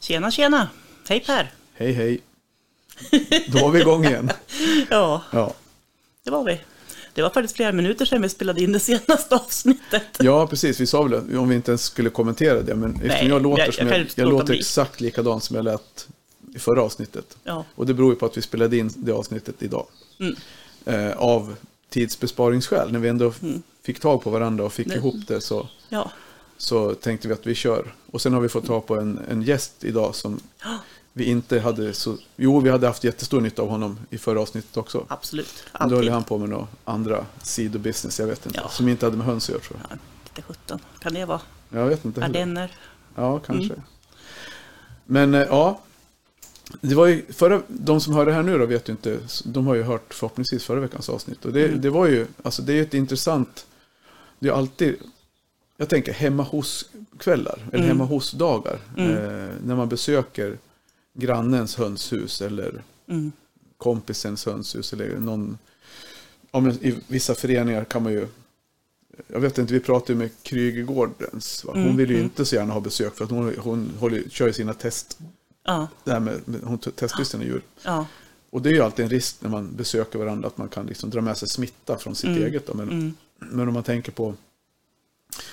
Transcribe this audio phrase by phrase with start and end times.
[0.00, 0.68] Tjena, tjena!
[1.08, 1.52] Hej Per!
[1.74, 2.20] Hej hej.
[3.48, 4.30] Då var vi igång igen.
[4.90, 5.52] Ja, Ja,
[6.24, 6.60] det var vi.
[7.14, 10.02] Det var faktiskt flera minuter sedan vi spelade in det senaste avsnittet.
[10.18, 10.80] ja precis.
[10.80, 12.74] Vi sa väl om vi inte ens skulle kommentera det.
[12.74, 14.58] Men eftersom Nej, jag låter, jag- jag jag, jag låter bli.
[14.58, 16.08] exakt likadant som jag lät
[16.54, 17.36] i förra avsnittet.
[17.44, 19.86] Ja, Och det beror ju på att vi spelade in det avsnittet idag.
[20.20, 20.36] Mm.
[20.84, 21.56] Eh, av
[21.90, 22.92] tidsbesparingsskäl.
[22.92, 23.32] När vi ändå
[23.82, 24.96] fick tag på varandra och fick Nej.
[24.96, 26.10] ihop det så, ja,
[26.58, 27.94] så tänkte vi att vi kör.
[28.10, 30.78] Och sen har vi fått tag på en, en gäst idag som Ja.
[31.16, 32.16] Vi inte hade så...
[32.36, 35.04] Jo, vi hade haft jättestor nytta av honom i förra avsnittet också.
[35.08, 35.64] absolut.
[35.80, 38.60] Men Då höll han på med några andra sidobusiness, jag vet inte.
[38.62, 38.68] Ja.
[38.68, 39.90] Som inte hade med höns att göra tror jag.
[39.90, 39.96] Ja,
[40.36, 40.78] lite 17.
[41.00, 41.40] Kan det vara?
[41.70, 42.24] Jag vet inte.
[42.24, 42.72] Ardenner?
[43.14, 43.74] Ja, kanske.
[45.04, 45.80] Men eh, ja,
[46.80, 49.66] det var ju förra, de som hör det här nu då vet ju inte, de
[49.66, 51.44] har ju hört förhoppningsvis förra veckans avsnitt.
[51.44, 51.80] Och det, Mm.
[51.80, 53.66] det var ju, alltså det är ju ett intressant,
[54.38, 54.96] det är alltid,
[55.76, 57.88] jag tänker hemma hos-kvällar, eller Mm.
[57.88, 58.78] hemma hos-dagar.
[58.96, 59.10] Mm.
[59.12, 60.58] Eh, när man besöker
[61.14, 63.32] grannens hönshus eller Mm.
[63.76, 65.58] kompisens hönshus eller någon,
[66.52, 68.26] men i vissa föreningar kan man ju,
[69.26, 71.72] jag vet inte, vi pratade ju med Krygegårdens, va?
[71.74, 72.24] hon Mm, vill ju mm.
[72.24, 75.18] inte så gärna ha besök för att hon, hon håller, kör ju sina test,
[75.66, 77.62] Ja, det med, hon testar sina djur.
[77.84, 78.06] ja,
[78.50, 81.10] Och det är ju alltid en risk när man besöker varandra att man kan liksom
[81.10, 82.66] dra med sig smitta från sitt Mm, eget.
[82.66, 82.74] Då.
[82.74, 84.34] Men, mm, men om man tänker på,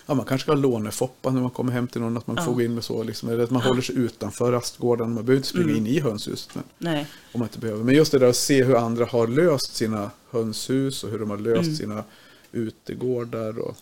[0.05, 2.43] ja man kanske ska ha lånefoppa när man kommer hem till någon, att man Ja.
[2.43, 5.13] får gå in med så, liksom, eller att man håller sig utanför rastgården.
[5.13, 5.77] Man behöver inte springa Mm.
[5.77, 6.55] in i hönshuset.
[6.55, 7.83] Men, nej, om man inte behöver.
[7.83, 11.29] Men just det där att se hur andra har löst sina hönshus och hur de
[11.29, 11.75] har löst Mm.
[11.75, 12.03] sina
[12.51, 13.59] utegårdar.
[13.59, 13.75] Och,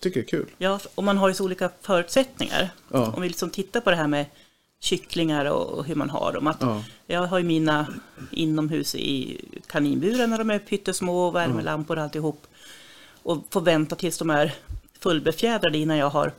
[0.00, 0.46] tycker det är kul.
[0.58, 2.70] ja, och man har ju så olika förutsättningar.
[2.88, 3.12] Ja.
[3.16, 4.26] Om vi liksom tittar på det här med
[4.82, 6.46] kycklingar och och hur man har dem.
[6.46, 6.84] Att Ja.
[7.06, 7.86] Jag har ju mina
[8.30, 12.46] inomhus i kaninburen när de är pyttesmå, värmelampor och alltihop.
[13.22, 14.54] Och får vänta tills de är
[15.00, 16.32] fullbefjädrade innan jag har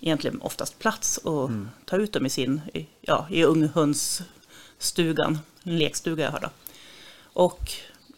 [0.00, 1.68] egentligen oftast plats att Mm.
[1.84, 6.48] ta ut dem i sin, i- ja, i unghundsstugan, en lekstuga jag har då.
[7.32, 7.70] Och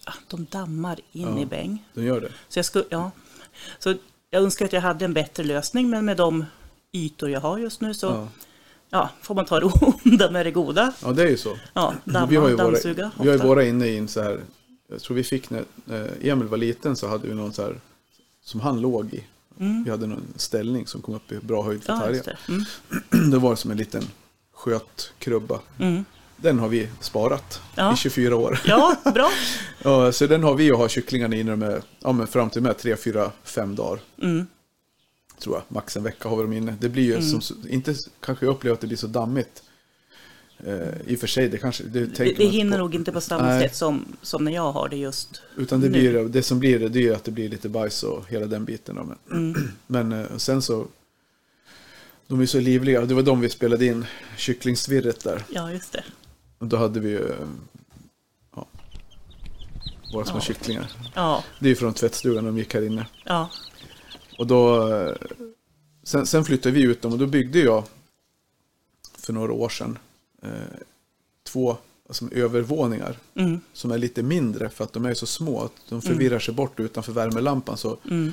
[0.06, 1.42] ja, de dammar in Ja.
[1.42, 1.84] i bäng.
[1.94, 2.32] De gör det.
[2.48, 3.10] Så jag, skulle, ja.
[3.78, 3.94] så
[4.30, 6.44] jag önskar att jag hade en bättre lösning, men med de
[6.92, 8.28] ytor jag har just nu så Ja.
[8.90, 9.66] ja, får man ta det
[10.04, 10.92] onda med det goda.
[11.02, 11.56] ja, det är ju så.
[11.72, 13.10] Ja, damma, vi har ju våra, dammsuga.
[13.20, 14.40] vi har ju våra inne i en så här,
[14.88, 15.64] jag tror vi fick när
[16.20, 17.80] Emil var liten så hade vi någon så här,
[18.44, 19.24] som han låg i.
[19.84, 22.14] Vi hade någon ställning som kom upp i bra höjd för Mm.
[22.14, 22.36] Ja, Tarja.
[22.46, 22.52] det.
[22.52, 23.30] Mm.
[23.30, 24.02] Det var som en liten
[24.54, 25.60] skötkrubba.
[25.78, 26.04] Mm.
[26.36, 27.92] Den har vi sparat Ja.
[27.92, 28.60] i 24 år.
[28.64, 29.30] Ja, bra.
[29.82, 32.50] Ja, så den har vi och har kycklingarna i när de är, ja, men fram
[32.50, 34.00] till med 3, 4, 5 dagar.
[34.22, 34.46] Mm.
[35.38, 36.76] Tror jag, max en vecka har vi dem inne.
[36.80, 37.40] Det blir ju Mm.
[37.40, 39.62] som, inte kanske jag upplever att det blir så dammigt.
[40.64, 42.82] Eh, I och för sig, det kanske, det Det, det hinner på.
[42.82, 43.62] nog inte på samma Nej.
[43.62, 45.98] sätt som, som när jag har det just Utan det, nu.
[46.00, 48.46] blir, det som blir det, det är ju att det blir lite bajs och hela
[48.46, 48.94] den biten.
[48.94, 49.04] Då.
[49.04, 49.18] Men,
[49.50, 49.68] Mm.
[49.86, 50.86] men eh, sen så,
[52.26, 53.00] de är så livliga.
[53.06, 54.04] Det var de vi spelade in
[54.36, 55.42] kycklingsvirret där.
[55.48, 56.04] Ja, just det.
[56.58, 57.36] Och då hade vi ju, eh,
[58.56, 58.66] ja,
[60.12, 60.40] våra små Ja.
[60.40, 60.92] kycklingar.
[61.14, 63.06] Ja, Det är ju från tvättstugan de gick här inne.
[63.24, 63.50] ja,
[64.38, 64.88] Och då,
[66.04, 67.84] sen, sen flyttade vi ut dem och då byggde jag
[69.18, 69.98] för några år sedan
[71.44, 71.76] två
[72.08, 76.02] alltså, övervåningar mm, som är lite mindre för att de är så små att de
[76.02, 77.76] förvirrar sig bort utanför värmelampan.
[77.76, 78.32] Så, mm,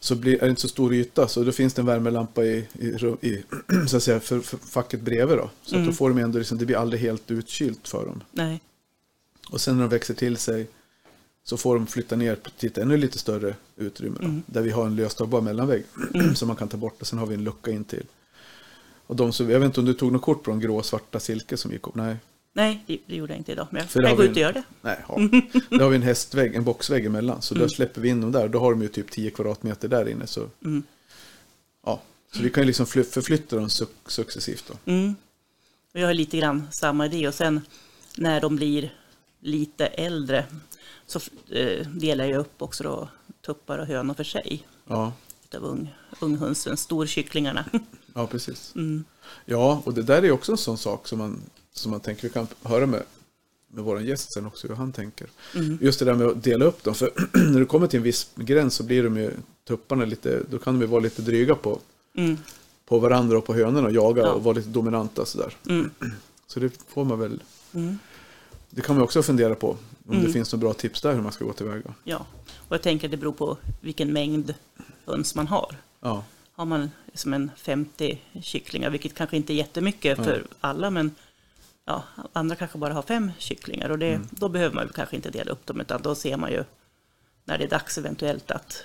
[0.00, 2.66] så blir, är det inte så stor yta så då finns det en värmelampa i,
[2.72, 2.86] i,
[3.20, 3.44] i
[3.88, 5.36] så att säga, för, för facket bredvid.
[5.38, 5.50] Då.
[5.62, 5.86] Så att Mm.
[5.86, 8.22] då får de ändå, liksom, det blir aldrig helt utkylt för dem.
[8.32, 8.60] nej,
[9.50, 10.66] Och sen när de växer till sig
[11.44, 14.16] så får de flytta ner till ett ännu lite större utrymme.
[14.20, 14.42] Då, Mm.
[14.46, 15.84] Där vi har en löstagbar mellanvägg
[16.34, 18.06] som man kan ta bort och sen har vi en lucka in till.
[19.06, 20.86] Och de som, jag vet inte om du tog något kort på de grå och
[20.86, 21.94] svarta silke som gick upp?
[21.94, 22.16] Nej,
[22.52, 23.66] nej, det gjorde jag inte idag.
[23.70, 24.62] Men jag kan gå ut och göra det.
[24.80, 25.16] nej ja.
[25.70, 27.42] Där har vi en hästvägg, en boxvägg emellan.
[27.42, 28.48] Så där släpper vi in dem där.
[28.48, 30.26] Då har de ju typ 10 kvadratmeter där inne.
[30.26, 30.82] Så, Mm.
[31.84, 32.02] ja.
[32.32, 34.64] så vi kan ju liksom fly- förflytta dem suc- successivt.
[34.68, 34.92] Då.
[34.92, 35.14] Mm.
[35.94, 37.28] Och jag har lite grann samma idé.
[37.28, 37.60] Och sen
[38.16, 38.94] när de blir
[39.40, 40.44] lite äldre
[41.06, 41.20] så
[41.50, 43.08] eh, delar jag upp också då
[43.46, 44.66] tuppar och hönor för sig.
[44.88, 45.12] Ja,
[45.44, 47.64] Utav ung, unghönsen, storkycklingarna.
[48.16, 48.72] ja, precis.
[48.74, 49.04] Mm.
[49.44, 51.40] Ja, och det där är också en sån sak som man,
[51.72, 53.02] som man tänker, vi kan höra med,
[53.68, 55.26] med vår gäst sen också hur han tänker.
[55.54, 55.78] Mm.
[55.82, 57.10] Just det där med att dela upp dem, för
[57.52, 59.30] när du kommer till en viss gräns så blir de ju
[59.68, 61.78] tupparna lite, då kan de ju vara lite dryga på,
[62.14, 62.36] Mm.
[62.86, 64.32] på varandra och på hönorna och jaga Ja.
[64.32, 65.56] och vara lite dominanta sådär.
[65.68, 65.90] Mm.
[66.46, 67.42] Så det får man väl
[67.74, 67.98] Mm.
[68.70, 69.68] det kan man också fundera på.
[70.06, 70.24] Om Mm.
[70.26, 71.94] det finns några bra tips där hur man ska gå tillväga.
[72.04, 72.26] Ja,
[72.68, 74.54] och jag tänker att det beror på vilken mängd
[75.06, 75.76] höns man har.
[76.00, 76.24] Ja,
[76.56, 81.14] Har man som en 50 kycklingar, vilket kanske inte är jättemycket för alla, men
[81.84, 84.28] ja, andra kanske bara har fem kycklingar och det, Mm.
[84.30, 86.64] då behöver man ju kanske inte dela upp dem, utan då ser man ju
[87.44, 88.84] när det är dags eventuellt att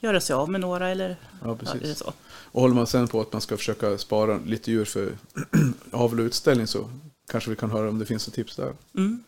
[0.00, 1.16] göra sig av med några eller ja
[1.48, 1.82] ja, precis.
[1.82, 2.12] eller så.
[2.52, 5.12] Och håller man sen på att man ska försöka spara lite djur för
[5.90, 6.90] avel och utställning så
[7.30, 8.72] kanske vi kan höra om det finns några tips där.
[8.94, 9.24] Mm.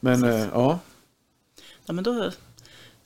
[0.00, 0.78] Men eh, ja,
[1.86, 2.30] Ja, men då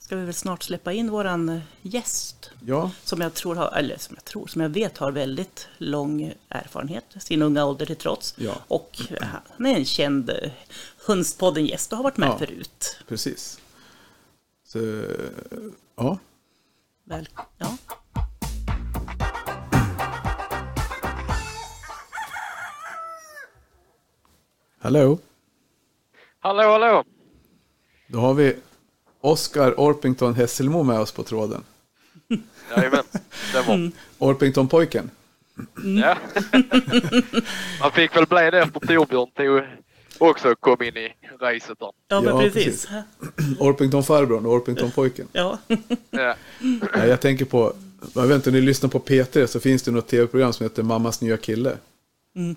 [0.09, 2.51] ska vi väl snart släppa in våran eh, gäst.
[2.65, 6.33] ja, Som jag tror har, eller som jag tror, som jag vet har väldigt lång
[6.49, 8.33] erfarenhet, sin unga ålder till trots.
[8.37, 8.53] Ja.
[8.67, 9.27] Och eh,
[9.57, 10.51] han är en känd eh,
[11.07, 12.37] Hundspodden-gäst och har varit med Ja.
[12.37, 12.97] förut.
[13.07, 13.59] precis.
[14.67, 15.05] Så, eh,
[15.95, 16.17] ja,
[17.03, 17.77] Väl, ja.
[24.79, 25.19] hallå.
[26.39, 27.03] Hallå, hallå!
[28.07, 28.55] Då har vi
[29.21, 31.63] Oskar Orpington Hesselmo med oss på tråden.
[32.77, 33.03] Jajamän,
[33.53, 33.91] det var.
[34.17, 35.09] Orpington-pojken.
[36.03, 36.17] Ja.
[37.81, 39.63] Man fick väl bli det efter Torbjörn tog
[40.19, 41.91] också kom in i racet där.
[42.07, 42.87] ja, men Ja, precis.
[43.59, 45.27] Orpington-farbrorn och Orpington-pojken.
[45.31, 45.57] Ja.
[46.09, 46.35] Ja.
[46.93, 47.73] Ja, jag tänker på,
[48.13, 50.83] jag vet inte, om ni lyssnar på P3 så finns det något tv-program som heter
[50.83, 51.77] Mammas nya kille.
[52.35, 52.55] Mm.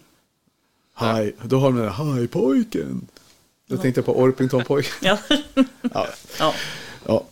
[0.99, 3.07] Hi, då har de den där, Hi pojken.
[3.73, 4.93] Då tänkte jag på Orpington-pojken.
[5.03, 5.19] Ja.
[5.95, 6.07] Ja,
[6.39, 6.55] ja.
[7.07, 7.25] ja,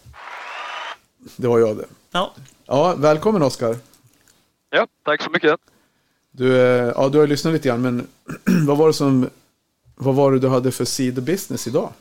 [1.37, 1.85] det var jag det.
[2.13, 2.33] ja.
[2.67, 3.77] Ja, välkommen Oskar.
[4.71, 5.61] ja, tack så mycket.
[6.31, 8.07] Du, eh, ja, du har lyssnat lite grann, men
[8.67, 9.31] vad var det som,
[9.97, 11.93] vad var det du hade för sidobusiness idag?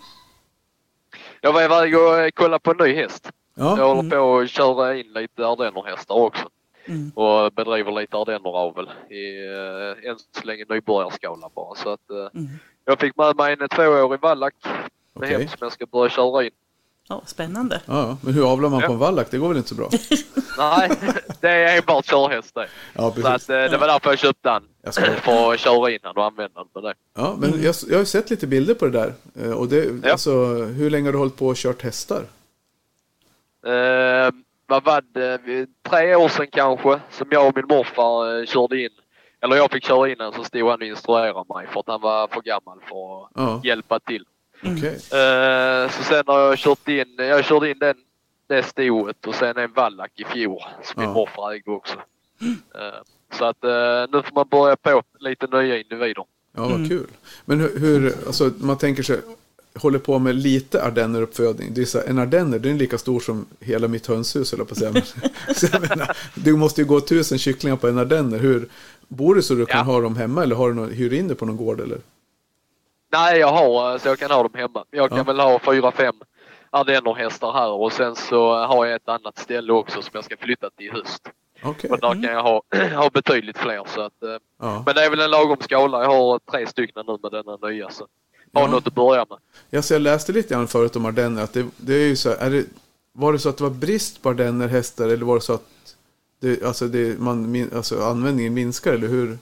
[1.42, 3.30] Jag var iväg och kollade på en ny häst.
[3.56, 6.50] Jag Ja, håller på att köra in lite ardennerhästar också.
[6.86, 7.10] Mm.
[7.16, 11.76] Och bedriver lite ardenneravel i eh, än så länge nybörjarskala bara.
[11.76, 12.50] Så att eh, Mm.
[12.90, 14.54] Jag fick med mig en tvåårig vallack
[15.14, 16.52] med hem som jag ska börja köra in.
[17.10, 17.82] ja, spännande.
[17.86, 18.88] ja, men hur avlar man Ja.
[18.88, 19.28] på en vallack?
[19.32, 19.90] Det går väl inte så bra?
[20.58, 20.92] Nej,
[21.42, 22.68] det är enbart körhäst det.
[22.94, 24.64] Ja, Så att, eh, det var därför jag köpte den.
[24.82, 26.94] Jag ska- För att köra in den och använda den det.
[27.16, 29.14] Ja, men jag, jag har sett lite bilder på det där.
[29.42, 30.12] Eh, Och det, Ja.
[30.12, 32.24] alltså, hur länge har du hållit på och kört hästar?
[33.66, 34.32] Eh,
[34.68, 35.68] vad var det?
[35.90, 38.90] Tre år sedan kanske som jag och min morfar eh, körde in.
[39.42, 42.02] Eller jag fick köra in den så stod han och instruerade mig för att han
[42.02, 44.26] var för gammal för att Ja, hjälpa till.
[44.62, 44.94] okej.
[44.96, 47.96] Eh, så sen har jag kört in, jag körde in den,
[48.48, 51.14] det stoet och sen en vallack i fjol som min Ja.
[51.14, 51.96] morfar ägde också.
[52.76, 53.02] Eh,
[53.38, 53.70] så att eh,
[54.12, 56.24] nu får man börja på lite nya individer.
[56.56, 57.08] Ja, vad kul.
[57.46, 59.20] Men hur, hur, alltså man tänker sig,
[59.76, 61.74] håller på med lite ardenneruppfödning.
[61.74, 64.64] Det är så, här, en ardenner, den är lika stor som hela mitt hönshus, eller
[64.64, 64.92] på att säga.
[65.72, 68.40] Men, menar, du måste ju gå tusen kycklingar på en ardenner.
[68.40, 68.70] Hur,
[69.10, 69.84] bor du så du kan Ja.
[69.94, 71.80] ha dem hemma eller har du någon, hyr in det på någon gård?
[71.80, 71.98] Eller?
[73.12, 74.84] Nej, jag har så jag kan ha dem hemma.
[74.92, 75.24] Jag kan Ja.
[75.24, 76.16] väl ha fyra, fem
[76.70, 80.70] ardennerhästar här och sen så har jag ett annat ställe också som jag ska flytta
[80.70, 81.30] till i höst.
[81.64, 81.90] Okej.
[81.90, 82.62] Och där kan jag ha,
[82.96, 83.84] ha betydligt fler.
[83.96, 84.30] Så att, eh,
[84.60, 84.84] Ja.
[84.86, 86.04] men det är väl en lagom skala.
[86.04, 87.90] Jag har tre stycken nu med denna nya.
[87.90, 88.08] Så
[88.54, 88.68] har Ja.
[88.68, 89.38] något att börja med.
[89.70, 91.44] Ja, så jag läste lite grann förut om ardenner.
[91.44, 92.66] Att det, det är ju så här, är det,
[93.14, 95.96] var det så att det var brist på ardennerhästar eller var det så att
[96.40, 99.38] det, alltså det, man, alltså användningen minskar eller hur?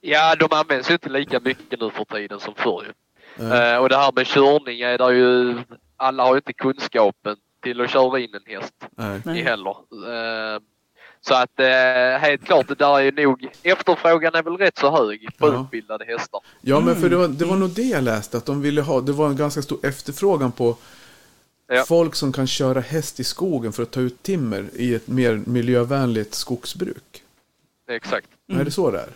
[0.00, 2.92] Ja, de används ju inte lika mycket nu för tiden som förr
[3.36, 5.58] Eh, och det här med körning är det ju...
[5.96, 8.74] Alla har ju inte kunskapen till att köra in en häst.
[8.96, 9.38] Nej.
[9.38, 9.70] i heller.
[9.90, 10.60] Eh,
[11.20, 13.48] så att eh, helt klart, det där är ju nog...
[13.62, 15.62] Efterfrågan är väl rätt så hög på Ja.
[15.62, 16.40] utbildade hästar.
[16.60, 19.00] Ja, men för det var, det var nog det jag läste, att de ville ha,
[19.00, 20.76] det var en ganska stor efterfrågan på
[21.74, 21.84] Ja.
[21.84, 25.42] folk som kan köra häst i skogen för att ta ut timmer i ett mer
[25.46, 27.22] miljövänligt skogsbruk.
[27.88, 28.28] Exakt.
[28.52, 29.08] Är det så det är?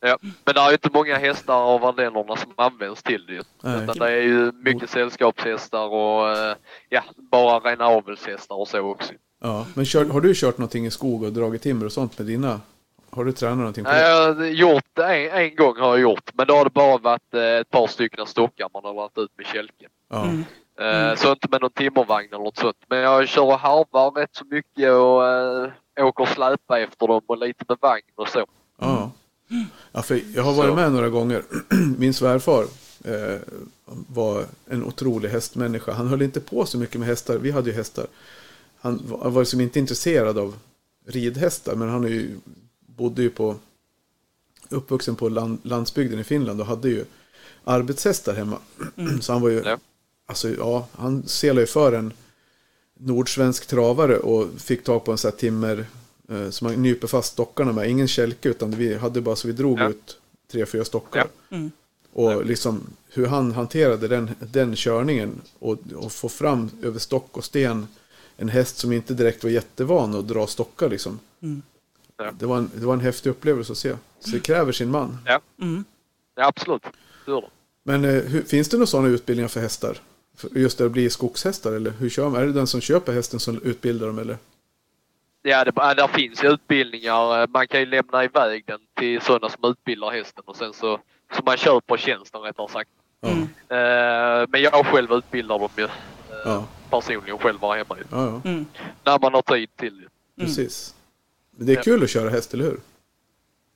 [0.00, 0.18] Ja.
[0.44, 3.46] Men det är ju inte många hästar av ardennerna som används till det.
[3.60, 3.82] Nej.
[3.82, 6.56] Utan det är ju mycket sällskapshästar och eh,
[6.88, 9.12] ja, bara rena avelshästar och så också.
[9.40, 12.26] Ja, men kör, har du kört någonting i skog och dragit timmer och sånt med
[12.26, 12.60] dina?
[13.10, 14.08] Har du tränat någonting på Nej, det?
[14.08, 16.98] Jag har gjort det en, en gång har jag gjort, men då har det bara
[16.98, 19.90] varit eh, ett par stycken stockar man har lagt ut med kälken.
[20.10, 20.24] Ja.
[20.24, 20.44] Mm.
[20.80, 22.76] Eh, Så inte med någon timmervagn eller något sånt.
[22.88, 27.38] Men jag kör och harvar rätt så mycket och eh, åker släpa efter dem och
[27.38, 28.46] lite med vagn och så.
[28.78, 29.10] Ja.
[29.92, 30.74] ja, för jag har varit Så.
[30.74, 31.42] med några gånger.
[31.98, 32.64] Min svärfar
[33.04, 33.38] eh,
[34.08, 35.92] var en otrolig hästmänniska.
[35.92, 37.38] Han höll inte på så mycket med hästar.
[37.38, 38.06] Vi hade ju hästar.
[38.80, 40.56] Han var, var liksom inte intresserad av
[41.06, 41.74] ridhästar.
[41.74, 42.38] Men han är ju,
[42.86, 43.56] bodde ju på
[44.68, 47.04] uppvuxen på land, landsbygden i Finland och hade ju
[47.64, 48.58] arbetshästar hemma.
[49.20, 49.78] Så han var ju, Ja.
[50.26, 52.12] Alltså ja, han selade ju för en
[52.98, 55.86] nordsvensk travare och fick tag på en sån här timmer
[56.28, 57.90] eh, som man nyper fast stockarna med.
[57.90, 59.88] Ingen kälke utan vi hade bara så vi drog Ja.
[59.88, 60.18] ut
[60.52, 61.26] tre, fyra stockar.
[61.48, 61.56] Ja.
[61.56, 61.70] Mm.
[62.12, 67.44] Och liksom hur han hanterade den, den körningen och, och få fram över stock och
[67.44, 67.86] sten
[68.36, 71.18] en häst som inte direkt var jättevan att dra stockar liksom.
[72.16, 72.30] Ja.
[72.38, 73.96] Det, var en, det var en häftig upplevelse att se.
[74.20, 75.18] Så det kräver sin man.
[75.26, 75.84] Ja, Mm.
[76.34, 76.82] ja absolut.
[77.26, 77.48] Det gör det.
[77.82, 79.98] Men eh, hur, finns det några sådana utbildningar för hästar?
[80.54, 82.42] Just det blir skogshästar eller hur kör man?
[82.42, 84.36] Är det den som köper hästen som utbildar dem eller?
[85.42, 87.46] Ja, det, där finns ju utbildningar.
[87.46, 91.00] Man kan ju lämna iväg den till sådana som utbildar hästen och sen så,
[91.36, 92.90] så man köper tjänsten rättare sagt.
[93.20, 93.42] Mm.
[93.42, 95.84] Eh, men jag själv utbildar dem ju.
[95.84, 95.90] Eh,
[96.44, 98.04] ja, Personligen själv var hemma ju.
[98.10, 98.66] ja, ja Mm.
[99.04, 100.08] När man har tid till det.
[100.44, 100.94] precis.
[101.50, 101.82] Men det är Ja.
[101.82, 102.80] kul att köra häst, eller hur?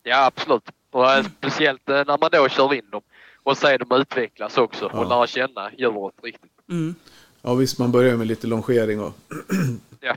[0.03, 0.63] Ja, absolut.
[0.91, 3.03] Och eh, speciellt när man då kör in dem
[3.43, 4.99] och ser dem utvecklas också Ja.
[4.99, 6.51] och lära känna djuret riktigt.
[6.69, 6.95] Mm.
[7.43, 9.13] Ja visst, man börjar med lite longering och...
[10.01, 10.17] Ja.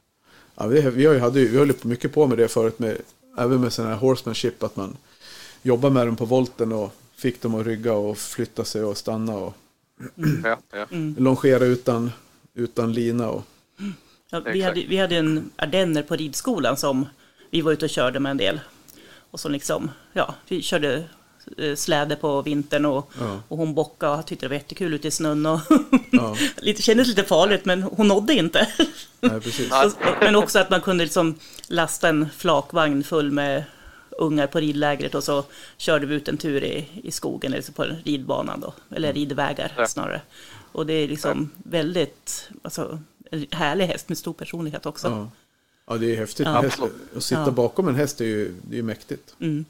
[0.56, 2.98] ja, vi, vi, har ju, hade, vi höll mycket på med det förut, med,
[3.38, 4.98] även med sådana här horsemanship, att man
[5.62, 9.36] jobbar med dem på volten och fick dem att rygga och flytta sig och stanna
[9.38, 9.54] och
[10.44, 10.88] Ja, ja.
[11.18, 12.12] longera utan,
[12.54, 13.30] utan lina.
[13.30, 13.44] Och,
[14.32, 17.06] Ja, vi, hade, vi hade en ardenner på ridskolan som
[17.52, 18.60] vi var ute och körde med en del.
[19.32, 21.04] Och så liksom, ja, vi körde
[21.76, 23.40] släde på vintern och, Ja.
[23.48, 25.46] och hon bockade och tyckte det var jättekul ute i snön.
[25.46, 25.60] Och
[26.12, 26.36] Ja.
[26.58, 28.68] lite, kändes lite farligt men hon nådde inte.
[29.22, 29.70] nej, precis.
[29.72, 29.86] Nej.
[29.86, 33.64] Och- men också att man kunde liksom lasta en flakvagn full med
[34.10, 35.44] ungar på ridlägret och så
[35.78, 39.74] körde vi ut en tur i, i skogen, eller så på ridbanan då, eller ridvägar
[39.78, 39.88] Ja.
[39.88, 40.22] snarare.
[40.72, 43.00] Och det är liksom väldigt, alltså,
[43.32, 45.08] en härlig häst med stor personlighet också.
[45.08, 45.30] Ja.
[45.88, 46.46] ja, det är häftigt.
[46.48, 46.62] Ja.
[46.62, 46.80] häst.
[47.18, 47.52] Att sitta Ja.
[47.52, 49.36] bakom en häst är ju, det är mäktigt.
[49.40, 49.66] Mm.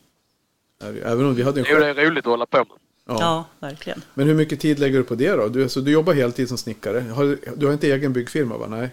[0.84, 2.00] Även om vi hade en Jo, det själv.
[2.00, 2.68] är roligt att hålla på med.
[3.06, 3.18] Ja.
[3.20, 4.02] Ja, verkligen.
[4.14, 5.48] Men hur mycket tid lägger du på det då?
[5.48, 7.00] Du, alltså, du jobbar heltid som snickare.
[7.00, 8.68] Har, du har inte egen byggfirma va?
[8.68, 8.90] Nej.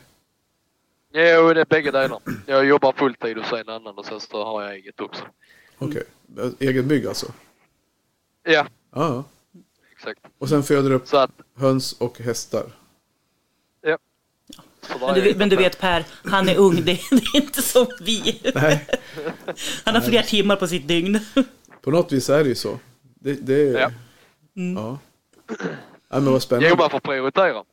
[1.15, 2.19] Jo, det är bägge delar.
[2.47, 5.23] Jag jobbar fulltid hos en annan och sen så har jag eget också.
[5.79, 6.03] Okej.
[6.59, 7.27] Egen bygg alltså?
[8.43, 9.25] Ja, Ja,
[9.97, 10.21] exakt.
[10.39, 12.65] Och sen föder du upp att, höns och hästar.
[13.83, 13.99] ja.
[15.01, 18.41] Men du, men du vet Per, han är ung, det, det är inte som vi.
[18.55, 18.87] Nej,
[19.85, 21.21] Han har fler timmar på sitt dygn.
[21.87, 22.79] På något vis är det ju så.
[23.03, 23.81] Det, det är...
[23.81, 23.91] Ja.
[24.55, 24.99] Ja.
[26.09, 26.77] Ja, men vad Jo, spännande.
[26.77, 27.53] man får prioritera.
[27.53, 27.65] Ja,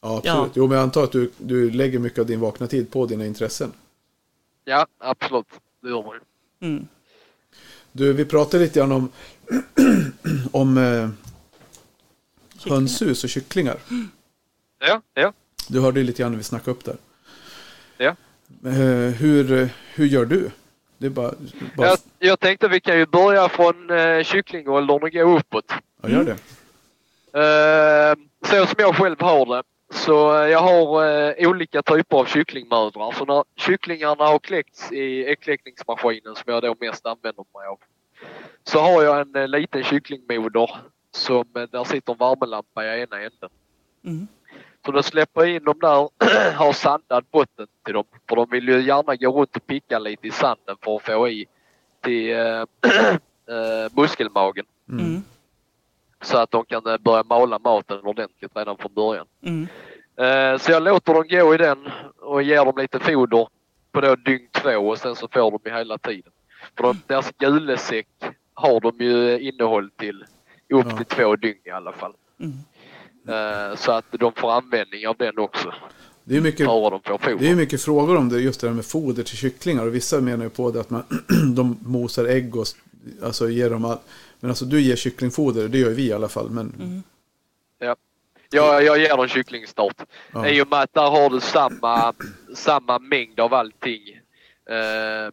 [0.00, 0.24] absolut.
[0.24, 0.48] Ja.
[0.54, 3.26] Jo, men jag antar att du, du lägger mycket av din vakna tid på dina
[3.26, 3.72] intressen.
[4.64, 5.46] Ja, absolut.
[5.82, 6.68] Det gör man ju.
[6.68, 6.86] Mm.
[7.92, 9.08] Du, vi pratade lite grann om,
[10.52, 11.08] om eh,
[12.70, 13.76] hönshus och kycklingar.
[14.78, 15.32] Ja, ja,
[15.68, 16.96] Du hörde ju lite grann när vi snackade upp där.
[17.98, 18.16] ja.
[18.64, 20.50] Eh, hur, hur gör du?
[20.98, 21.32] Det är bara...
[21.76, 25.72] bara Jag, jag tänkte vi kan ju börja från eh, kycklingåldern och gå uppåt.
[26.02, 26.36] ja, gör det.
[27.36, 28.16] Eh,
[28.48, 29.62] så som jag själv har det.
[29.90, 33.12] Så eh, jag har eh, olika typer av kycklingmödrar.
[33.12, 37.78] Så när kycklingarna har kläckts i äggkläckningsmaskinen som jag då mest använder mig av.
[38.64, 40.70] Så har jag en eh, liten kycklingmoder
[41.10, 43.50] som eh, där sitter en värmelampa i ena änden.
[44.04, 44.26] Mm.
[44.86, 46.08] Så då släpper in dem där,
[46.56, 48.04] har sandad botten till dem.
[48.28, 51.28] För de vill ju gärna gå runt och picka lite i sanden för att få
[51.28, 51.46] i
[52.00, 52.64] till eh,
[53.96, 54.66] muskelmagen.
[54.90, 55.22] Mm.
[56.22, 59.26] Så att de kan eh, börja mala maten ordentligt redan från början.
[59.42, 59.68] Mm.
[60.16, 61.88] Eh, Så jag låter dem gå i den
[62.20, 63.48] och ger dem lite foder
[63.92, 66.32] på då dygn två och sen så får de ju hela tiden.
[66.76, 68.08] För de, deras gulesäck
[68.54, 70.22] har de ju innehåll till
[70.68, 70.96] upp Ja.
[70.96, 72.12] till två dygn i alla fall.
[72.40, 72.52] Mm.
[73.28, 75.74] Eh, Så att de får användning av den också
[76.24, 76.66] Det är mycket,
[77.38, 79.86] det är mycket frågor om det, just det här med foder till kycklingar.
[79.86, 81.04] Och vissa menar ju på det att man,
[81.54, 82.66] de mosar ägg och
[83.22, 83.98] alltså ger dem all,
[84.40, 86.50] Men alltså du ger kycklingfoder, det gör ju vi i alla fall.
[86.50, 87.02] Men Mm.
[87.78, 87.96] Ja.
[88.50, 89.96] Jag, jag ger dem kycklingstart.
[90.32, 90.48] Ja.
[90.48, 92.14] I och med att där har du samma,
[92.54, 94.00] samma mängd av allting
[94.70, 95.32] eh,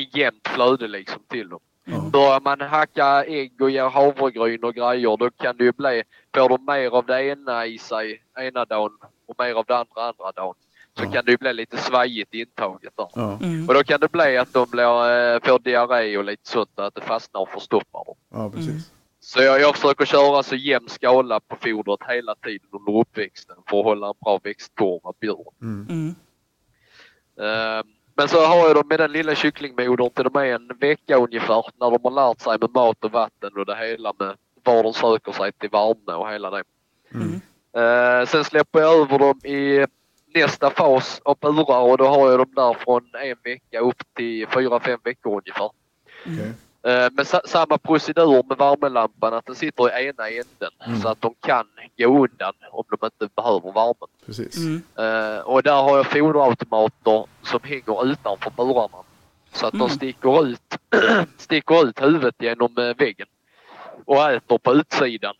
[0.00, 1.60] i jämnt flöde liksom till dem.
[1.86, 2.00] Ja.
[2.12, 6.02] Börjar man hacka ägg och ge havregryn och grejer då kan det ju bli,
[6.34, 8.92] får de mer av det ena i sig ena dagen
[9.28, 10.54] och mer av det andra andra dagen
[10.98, 11.10] så Ja.
[11.10, 13.08] kan det ju bli lite svajigt i intaget där.
[13.14, 13.68] Ja, Mm.
[13.68, 16.94] Och då kan det bli att de blir, eh, får diarré och lite sånt att
[16.94, 18.14] det fastnar och förstoppar dem.
[18.32, 18.68] ja precis.
[18.70, 18.80] Mm.
[19.20, 23.78] Så jag, jag försöker köra så jämn skala på fodret hela tiden under uppväxten för
[23.78, 25.54] att hålla en bra växtkurva på djuren.
[25.62, 25.86] Mm.
[25.90, 26.14] Mm.
[28.16, 31.64] Men så har jag dem med den lilla kycklingmodern till de är en vecka ungefär
[31.80, 34.92] när de har lärt sig med mat och vatten och det hela med var de
[34.92, 36.62] söker sig till värme och hela det.
[37.14, 37.40] Mm.
[37.76, 39.86] Eh, sen släpper jag över dem i
[40.34, 44.46] nästa fas av burar och då har jag dem där från en vecka upp till
[44.46, 45.70] fyra, fem veckor ungefär.
[46.26, 46.52] Okej.
[46.86, 51.00] Eh, Men sa- samma procedur med värmelampan, att den sitter i ena änden Mm.
[51.00, 51.66] så att de kan
[51.98, 54.08] gå undan om de inte behöver värmen.
[54.26, 54.56] Precis.
[54.56, 54.82] Mm.
[54.96, 58.98] Eh, och där har jag foderautomater som hänger utanför burarna.
[59.52, 59.86] Så att Mm.
[59.88, 60.78] de sticker ut,
[61.36, 63.26] sticker ut huvudet genom eh, väggen.
[64.04, 65.34] och äter på utsidan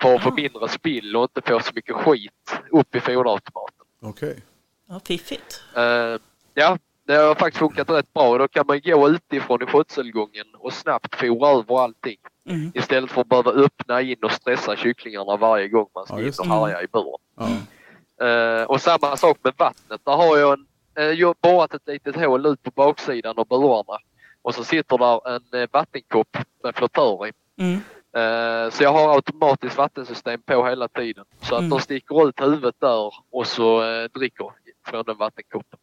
[0.00, 3.86] för att få mindre spill och inte få så mycket skit upp i foderautomaten.
[4.02, 4.42] Okej.
[4.88, 5.60] Ja, fiffigt.
[6.54, 8.38] Ja, det har faktiskt funkat rätt bra.
[8.38, 12.16] Då kan man gå utifrån i skötselgången och snabbt fora över allting.
[12.48, 12.72] Mm.
[12.74, 16.32] Istället för att behöva öppna in och stressa kycklingarna varje gång man ska Ja, in
[16.38, 16.52] och det.
[16.54, 17.18] härja i buren.
[17.38, 18.26] Ja.
[18.26, 20.00] Eh, och samma sak med vattnet.
[20.04, 20.66] Där har jag en,
[20.98, 23.98] eh, jag har borrat ett litet hål ut på baksidan av burarna.
[24.42, 27.32] Och så sitter där en eh, vattenkopp med flottör i.
[27.60, 27.74] Mm.
[28.16, 31.24] Eh, så jag har automatiskt vattensystem på hela tiden.
[31.40, 31.70] Så att Mm.
[31.70, 33.80] de sticker ut huvudet där och så
[34.14, 34.46] dricker
[34.86, 35.78] från den vattenkoppen.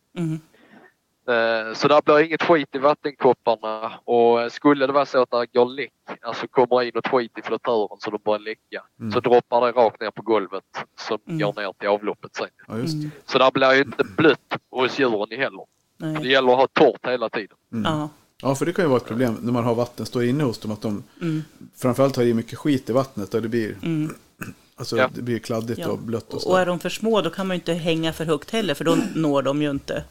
[1.27, 5.31] Eh, Så där blir inget skit i vattenkopparna och eh, skulle det vara så att
[5.31, 9.11] det går läck, alltså kommer in något skit i flottören så de börjar läcka, Mm.
[9.11, 10.63] så droppar det rakt ner på golvet
[10.99, 11.39] som Mm.
[11.39, 12.47] går ner till avloppet sen.
[12.67, 12.97] ja, just det.
[12.99, 13.11] Mm.
[13.25, 15.65] Så där blir ju inte blött hos djuren i heller.
[15.97, 16.31] Det Nej.
[16.31, 17.57] gäller att ha torrt hela tiden.
[17.73, 18.09] Mm.
[18.41, 18.55] Ja.
[18.55, 20.71] För det kan ju vara ett problem när man har vatten står inne hos dem.
[20.71, 21.43] Att de Mm.
[21.77, 24.15] framförallt har i mycket skit i vattnet och det blir, Mm.
[24.75, 25.09] alltså, Ja.
[25.15, 25.87] det blir kladdigt Ja.
[25.89, 26.55] och blött och Och så.
[26.55, 28.95] är de för små då kan man ju inte hänga för högt heller för då
[29.15, 30.03] når de ju inte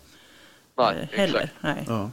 [0.78, 1.38] Nej, heller.
[1.40, 1.62] exakt.
[1.62, 1.84] Nej.
[1.88, 2.10] Ja.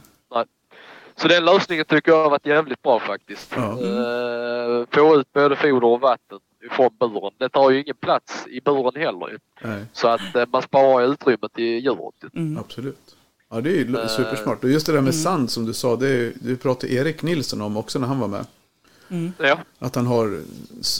[1.16, 3.52] Så den lösningen tycker jag har varit jävligt bra faktiskt.
[3.56, 3.62] Ja.
[3.72, 6.38] Eh, få ut både foder och vatten
[6.70, 7.30] från buren.
[7.38, 9.38] Det tar ju ingen plats i buren heller.
[9.62, 12.14] Nej, Så att eh, man sparar utrymme till djuret.
[12.22, 12.40] ju.
[12.40, 12.58] Mm.
[12.58, 13.16] absolut.
[13.50, 14.64] Ja, det är ju Eh, supersmart.
[14.64, 15.22] Och just det där med mm.
[15.22, 18.28] sand som du sa, det, är, det pratade Erik Nilsson om också när han var
[18.28, 18.46] med.
[19.08, 19.32] Mm.
[19.38, 20.40] Ja, Att han har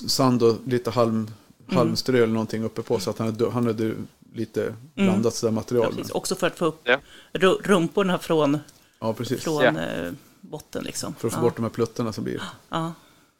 [0.08, 1.28] sand och lite halm,
[1.66, 1.78] Mm.
[1.78, 3.94] halmströ eller någonting uppe på så att han hade, han hade
[4.34, 5.94] lite blandat sådär Ja, material.
[5.94, 6.10] precis.
[6.12, 6.98] Också för att få upp Ja.
[7.32, 8.58] ru- rumporna från,
[9.00, 9.44] Ja, precis.
[9.44, 9.80] från Ja.
[9.80, 10.84] eh, botten.
[10.84, 11.14] Liksom.
[11.14, 11.42] För att få ja.
[11.42, 12.42] bort de här pluttarna som blir.
[12.70, 12.92] Ja.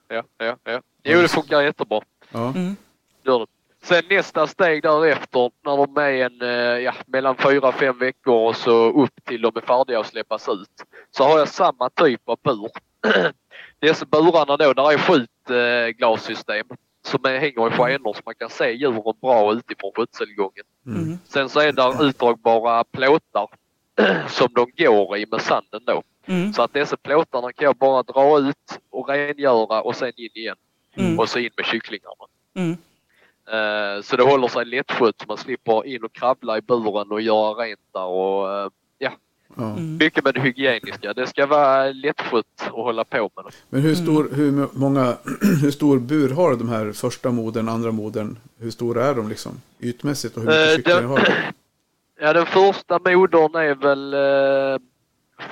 [0.09, 0.57] ja, ja.
[0.65, 0.81] ja.
[1.05, 2.01] Jo, det funkar jättebra.
[2.33, 2.77] Ja, Mm.
[3.25, 3.47] Gör det.
[3.83, 6.49] Sen nästa steg därefter när de är en, eh,
[6.85, 10.85] ja, mellan fyra fem veckor och så upp till de är färdiga att släppas ut.
[11.11, 12.71] Så har jag samma typ av bur.
[13.81, 16.67] Dessa burarna då, där är skjutglassystem
[17.03, 20.65] som är, hänger i skenor så man kan se djuren bra utifrån skötselgången.
[20.87, 21.19] Mm.
[21.25, 23.49] Sen så är där utdragbara plåtar
[24.29, 26.03] som de går i med sanden då.
[26.27, 26.53] Mm.
[26.53, 30.57] Så att dessa plåtarna kan jag bara dra ut och rengöra och sen in igen.
[30.95, 31.19] Mm.
[31.19, 32.27] Och så in med kycklingarna.
[32.55, 32.77] Mm.
[33.53, 37.21] Eh, Så det håller sig lättskött så man slipper in och kravla i buren och
[37.21, 39.11] göra rent där och ja, ja.
[39.59, 39.97] Mm.
[39.97, 41.13] mycket med det hygieniska.
[41.15, 43.51] Det ska vara lättskött att hålla på med det.
[43.71, 44.35] Men hur stor, Mm.
[44.59, 45.17] hur många,
[45.63, 48.39] hur stor bur har de här första modern, andra modern?
[48.59, 49.53] Hur stora är de liksom?
[49.81, 51.33] Ytmässigt och hur mycket Eh, kycklingar har de?
[52.23, 54.81] Ja, den första modern är väl eh,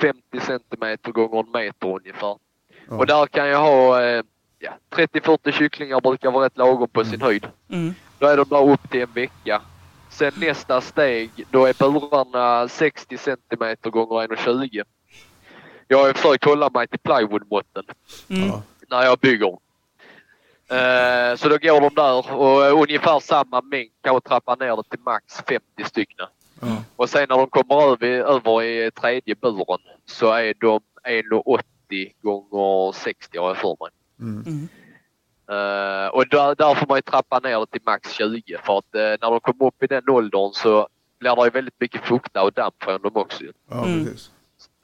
[0.01, 2.35] 50 centimeter gånger en meter ungefär.
[2.89, 2.95] Ja.
[2.97, 4.23] Och där kan jag ha eh,
[4.59, 7.47] ja, 30-40 kycklingar brukar vara rätt lagom på sin höjd.
[7.69, 7.93] Mm.
[8.19, 9.61] Då är de där upp till en vecka.
[10.19, 14.83] Sen nästa steg, då är burarna 60 centimeter gånger 1,20.
[15.87, 17.83] Jag har försökt hålla mig till plywoodmåtten
[18.29, 18.51] Mm.
[18.89, 19.57] När jag bygger.
[20.69, 24.83] Eh, så då går de där och ungefär samma mängd kan jag trappa ner det
[24.89, 26.27] till max 50 stycken.
[26.61, 26.83] Ja.
[26.95, 32.91] Och sen när de kommer över, över i tredje buren så är de 1,80 gånger
[32.91, 33.91] 60 har jag för mig.
[34.19, 34.67] Mm.
[35.49, 38.95] Eh, och där, där får man ju trappa ner det till max 20 för att
[38.95, 40.87] eh, när de kommer upp i den åldern så
[41.19, 43.43] blir det ju väldigt mycket fukta och damp från dem också.
[43.69, 44.05] ja, Mm.
[44.05, 44.31] precis.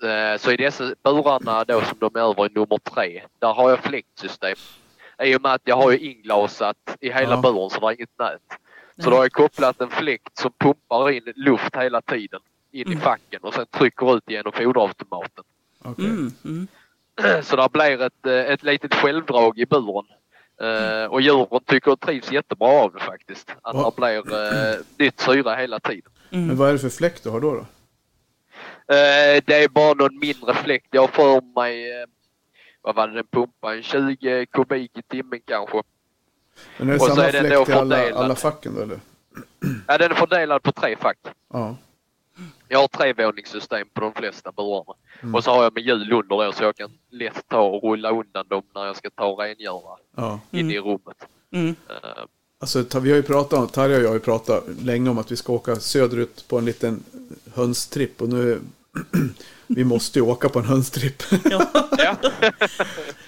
[0.03, 3.69] Eh, så i dessa burarna då som de är över i nummer tre, där har
[3.69, 4.55] jag fläktsystem.
[5.23, 7.41] I och med att jag har ju inglasat i hela Ja.
[7.41, 8.41] buren så det är inget nät.
[8.49, 8.55] Så
[9.01, 9.09] Nej.
[9.09, 12.39] då har jag kopplat en fläkt som pumpar in luft hela tiden
[12.71, 12.99] in i Mm.
[13.01, 15.43] facken och sen trycker ut genom foderautomaten.
[15.83, 16.05] Okej.
[16.05, 16.31] Mm.
[16.45, 16.67] Mm.
[17.43, 20.05] Så det blir ett, ett litet självdrag i buren.
[20.61, 23.51] Eh, och djuren tycker och trivs jättebra av det faktiskt.
[23.61, 24.33] Att det blir
[24.71, 26.11] eh, nytt syre hela tiden.
[26.29, 26.55] Men Mm.
[26.57, 27.53] vad är det för fläkt du har då?
[27.53, 27.59] då?
[28.93, 30.87] Eh, det är bara någon mindre fläkt.
[30.91, 32.05] Jag för mig,
[32.81, 35.81] vad var det den pumpade, en 20 kubik i timmen kanske.
[36.77, 38.99] Men är det Och så samma är fläkt i alla, alla facken då eller?
[39.87, 41.17] Ja, den är fördelad på tre fack.
[41.53, 41.75] Ja.
[42.67, 44.93] Jag har trevåningssystem på de flesta burarna.
[45.21, 45.35] Mm.
[45.35, 48.11] Och så har jag med hjul under då så jag kan lätt ta och rulla
[48.11, 50.39] undan dem när jag ska ta och rengöra ja.
[50.51, 51.17] in i rummet.
[51.51, 51.75] Mm.
[51.89, 52.23] Eh,
[52.59, 55.31] Alltså, vi har ju pratat om, Tarja och jag har ju pratat länge om att
[55.31, 57.03] vi ska åka söderut på en liten
[57.53, 58.59] hönstripp och nu
[59.67, 61.23] vi måste ju åka på en hönstripp.
[61.43, 61.67] Ja.
[61.97, 62.15] ja,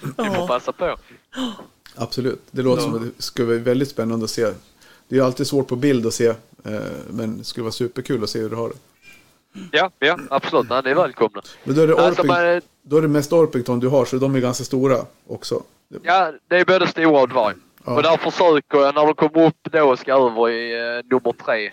[0.02, 0.46] vi får Ja.
[0.46, 0.96] passa på.
[1.94, 4.42] Absolut, det låter som att det skulle vara väldigt spännande att se.
[5.08, 6.26] Det är ju alltid svårt på bild att se,
[6.64, 8.74] eh, men det skulle vara superkul att se hur du har det.
[9.72, 10.70] Ja, ja absolut.
[10.70, 11.42] Nej, ni är välkomna.
[11.64, 14.16] Men då är det, Alltså, Orping, man, då är det mest Orpington du har, så
[14.16, 14.96] de är ganska stora
[15.28, 15.62] också.
[16.02, 17.54] ja, det är både stora och dvärg.
[17.84, 17.96] Ja.
[17.96, 21.32] Och där försöker jag, när de kommer upp då och ska över i eh, nummer
[21.44, 21.70] tre,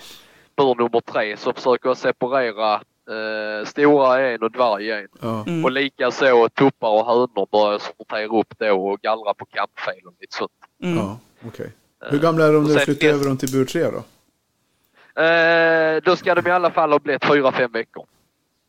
[0.57, 5.07] bur nummer tre, så försöker jag separera Eh, stora är en och dvärg är en.
[5.21, 5.43] Ja.
[5.47, 5.65] Mm.
[5.65, 10.35] Och likaså tuppar och hönor börjar sortera upp då och gallra på kampfel och lite
[10.37, 10.51] sånt.
[10.83, 10.97] Mm.
[10.97, 11.17] Ja,
[11.47, 11.71] okej.
[12.09, 14.03] Hur gamla är de när du flyttar finns- över dem till bur 3 då?
[15.15, 18.05] Eh, då ska de i alla fall ha blivit 4-5 veckor.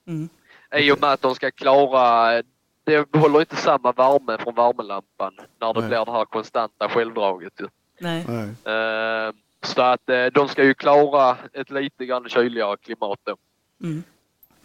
[0.06, 0.28] Mm.
[0.76, 2.42] I och med att de ska klara...
[2.84, 5.88] Det behåller inte samma värme från värmelampan när det Nej.
[5.88, 7.52] blir det här konstanta självdraget.
[7.60, 7.68] ju.
[8.00, 8.20] Nej.
[8.64, 9.32] Eh,
[9.62, 13.36] så att eh, de ska ju klara ett lite grann kyligare klimat då.
[13.82, 14.02] Mm.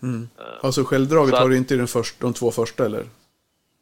[0.02, 0.30] Mm.
[0.62, 3.06] Alltså självdraget Så har du inte i den först, de två första eller?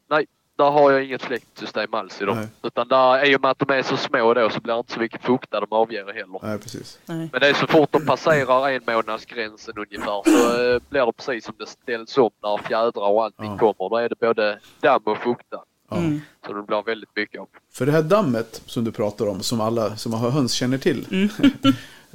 [0.09, 0.25] Nej,
[0.59, 2.37] där har jag inget fläktsystem alls i dem.
[2.37, 2.47] Nej.
[2.63, 4.93] Utan där, i och med att de är så små då så blir det inte
[4.93, 6.39] så mycket fukta de avger heller.
[6.43, 6.99] Nej, precis.
[7.05, 7.29] Nej.
[7.31, 11.45] Men det är så fort de passerar en månadsgränsen ungefär så eh, blir det precis
[11.45, 13.57] som det ställs om när fjädrar och allting Ja.
[13.57, 13.89] kommer.
[13.89, 15.57] Då är det både damm och fukta.
[15.89, 15.97] Ja.
[15.97, 16.21] Mm.
[16.45, 17.47] Så det blir väldigt mycket av.
[17.73, 21.05] För det här dammet som du pratar om, som alla som har höns känner till.
[21.11, 21.29] Mm.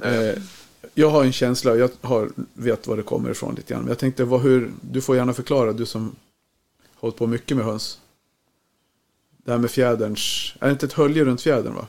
[0.29, 0.41] eh,
[0.93, 3.81] jag har en känsla, jag har, vet var det kommer ifrån lite grann.
[3.81, 6.15] Men jag tänkte, vad, hur, du får gärna förklara, du som
[6.95, 7.99] hållit på mycket med höns.
[9.45, 11.87] Det här med fjäderns, är det inte ett hölje runt fjädern va?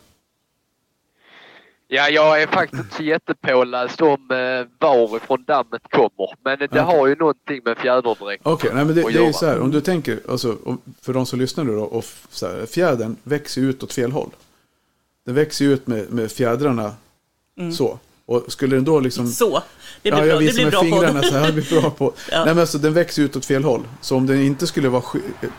[1.88, 6.35] Ja, jag är faktiskt inte så jättepåläst om eh, varifrån dammet kommer.
[6.45, 6.81] Men det Okej.
[6.81, 9.71] har ju någonting med fjäderdräkt Okej, nej men det, det är ju så här, om
[9.71, 10.57] du tänker, alltså,
[11.03, 14.31] för de som lyssnar nu då, och så här, fjädern växer ut åt fel håll.
[15.25, 16.95] Den växer ut med, med fjädrarna
[17.77, 17.99] så.
[18.27, 19.27] Och skulle den då liksom...
[19.27, 19.62] Så,
[20.03, 22.12] det blir ja, jag visar med bra fingrarna så här, blir bra på.
[22.31, 22.45] Ja.
[22.45, 23.83] Nej men alltså den växer ut åt fel håll.
[24.01, 25.03] Så om den inte skulle vara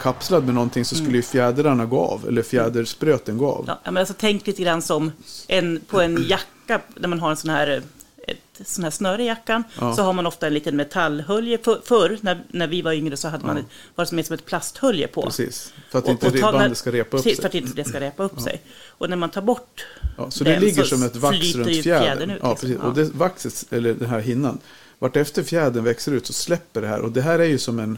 [0.02, 2.28] kapslad med någonting så skulle ju fjädrarna gå av.
[2.28, 3.64] Eller fjäderspröten gå av.
[3.68, 5.12] Ja, men alltså, tänk lite grann som
[5.48, 7.82] en, på en jacka, när man har en sån här,
[8.28, 9.96] ett sån här snöre i jackan, Ja.
[9.96, 11.58] så har man ofta en liten metallhölje.
[11.58, 14.46] För, förr, när, när vi var yngre, så hade man ett, var det som, ett
[14.46, 15.22] plasthölje på.
[15.22, 15.74] Precis.
[15.90, 17.42] För att Och- inte och bandet ska repa upp precis, sig.
[17.42, 18.62] för att inte det ska repa upp sig.
[18.88, 19.86] Och när man tar bort
[20.18, 22.04] Ja, så det den ligger så som ett vax flyter runt fjädern.
[22.04, 22.70] fjädern ut, ja, liksom.
[22.70, 22.78] precis.
[22.84, 22.88] Ja.
[22.90, 24.60] Och det vaxet, eller den här hinnan,
[25.00, 27.00] vartefter fjädern växer ut så släpper det här.
[27.00, 27.98] Och det här är ju som en,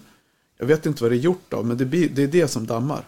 [0.59, 2.65] jag vet inte vad det är gjort av, men det, blir, det är det som
[2.65, 3.03] dammar.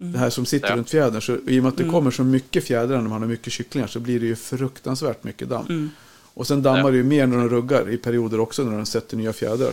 [0.00, 0.12] Mm.
[0.12, 0.76] Det här som sitter Ja.
[0.76, 1.22] runt fjädern.
[1.22, 3.86] Så I och med att det kommer så mycket fjädrar när man har mycket kycklingar
[3.86, 5.66] så blir det ju fruktansvärt mycket damm.
[5.68, 5.90] Mm.
[6.34, 6.90] Och sen dammar Ja.
[6.90, 9.72] det ju mer när de ruggar i perioder också när de sätter nya fjädrar.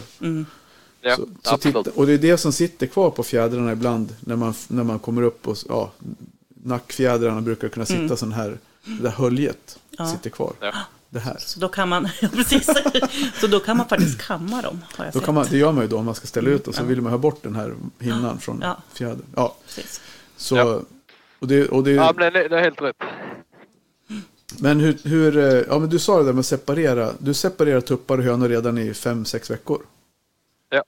[1.01, 4.35] Ja, så, så titta, och det är det som sitter kvar på fjädrarna ibland när
[4.35, 5.91] man, när man kommer upp och ja,
[6.63, 10.09] nackfjädrarna brukar kunna sitta sån här, det där höljet Mm.
[10.09, 10.15] Ja.
[10.17, 10.53] sitter kvar.
[10.59, 10.73] Ja.
[11.09, 11.35] Det här.
[11.39, 12.69] Så då kan man, precis.
[13.41, 15.25] Så då kan man faktiskt kamma dem, har jag Då sett.
[15.25, 16.73] kan man, det gör man ju då om man ska ställa ut dem.
[16.73, 18.77] Så vill man ha bort den här hinnan från Ja.
[18.93, 19.21] fjädern.
[19.35, 20.01] Ja, Precis.
[20.37, 20.81] så.
[21.39, 22.95] Och det, och det, Ja, men det, det är helt rätt.
[24.61, 27.09] Men hur, hur, eh, ja men du sa det där med att separera.
[27.19, 29.81] Du separerar tuppar och hönor redan i fem sex veckor.
[30.69, 30.83] Ja.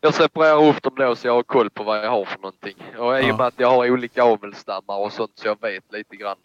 [0.00, 2.76] Jag separerar upp dem då så jag har koll på vad jag har för någonting.
[2.98, 3.32] Och i Ja.
[3.32, 6.36] och med att jag har olika avelsstammar och sånt så jag vet lite grann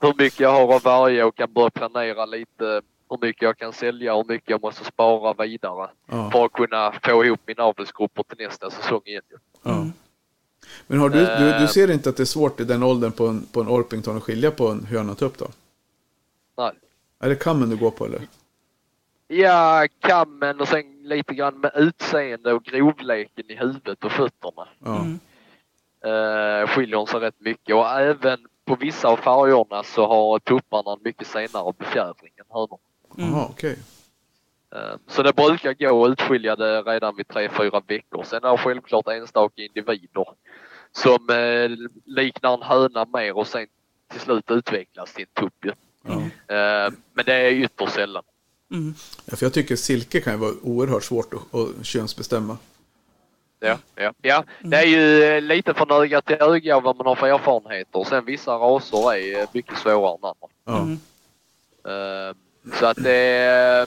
[0.00, 3.72] hur mycket jag har av varje och kan börja planera lite hur mycket jag kan
[3.72, 6.30] sälja och hur mycket jag måste spara vidare Ja.
[6.30, 9.22] för att kunna få ihop mina avelsgrupper till nästa säsong igen.
[9.62, 9.86] Ja.
[10.86, 11.66] Men har du, du, du Eh.
[11.66, 14.22] ser inte att det är svårt i den åldern på en, på en Orpington att
[14.22, 15.46] skilja på en höna och tupp då?
[16.58, 16.72] Nej.
[17.20, 18.20] Är det kammen du går på eller?
[19.28, 24.68] Ja, kammen och sen lite grann med utseende och grovleken i huvudet och fötterna.
[24.84, 24.98] Ja.
[25.00, 25.20] Mm.
[26.04, 30.96] eh, skiljer hon sig rätt mycket och även på vissa av färgerna så har tupparna
[31.04, 32.78] mycket senare befjädring än hönor.
[33.16, 33.70] Jaha, okej.
[33.70, 33.76] Eh,
[35.08, 38.24] Så det brukar gå att utskilja det redan vid 3-4 veckor.
[38.24, 40.26] Sen är det självklart enstaka individer
[40.92, 43.66] som eh, liknar en höna mer och sen
[44.10, 45.64] till slut utvecklas till en tupp.
[46.48, 48.22] Eh, Men det är ytterst sällan.
[48.70, 48.94] Mm.
[49.24, 52.58] Ja, för jag tycker silke kan ju vara oerhört svårt att, att könsbestämma.
[53.60, 54.44] Ja, ja, ja.
[54.60, 58.04] Det är ju eh, lite från öga till öga vad man har för erfarenheter.
[58.04, 60.82] Sen vissa raser är eh, mycket svårare än andra.
[60.82, 60.98] Mm.
[61.84, 62.34] Eh,
[62.78, 63.86] Så att det är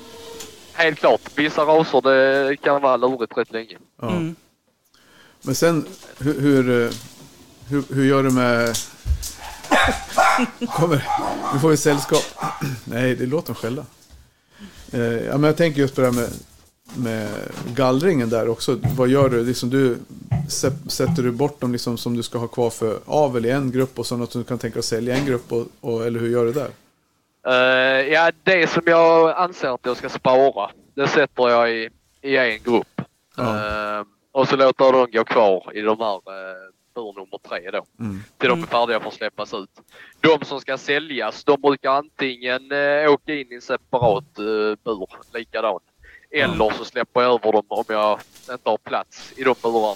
[0.74, 3.78] helt klart, vissa raser det kan vara lurigt rätt länge.
[4.02, 4.10] Ja.
[4.12, 4.36] Mm.
[5.42, 5.86] Men sen,
[6.18, 6.92] hur, hur, eh,
[7.70, 8.76] hur, hur gör du med...
[10.70, 11.08] Kommer,
[11.54, 12.24] nu får vi sällskap.
[12.86, 13.86] Nej, det låter dem skälla.
[14.92, 16.30] Eh, ja, men jag tänker just på det här med,
[16.96, 17.30] med
[17.76, 18.80] gallringen där också.
[18.98, 19.46] Vad gör du?
[19.46, 19.98] Liksom du
[20.50, 23.72] sä- sätter du bort dem liksom som du ska ha kvar för avel i en
[23.72, 25.52] grupp och så något som du kan tänka dig att sälja i en grupp?
[25.52, 26.70] Och, och, eller hur gör du där?
[27.48, 27.54] Eh,
[28.14, 31.90] ja, det som jag anser att jag ska spara, det sätter jag i,
[32.22, 33.02] i en grupp.
[33.38, 33.44] Ja.
[34.00, 37.72] Eh, och så låter jag dem gå kvar i de här uh, bur nummer tre
[37.72, 37.86] då.
[38.00, 38.24] Mm.
[38.38, 39.70] Till de är färdiga för att släppas ut.
[40.20, 45.08] De som ska säljas, de brukar antingen uh, åka in i en separat uh, bur,
[45.34, 45.80] likadan.
[46.32, 48.20] Eller så släpper jag över dem om jag
[48.52, 49.96] inte har plats i de burarna.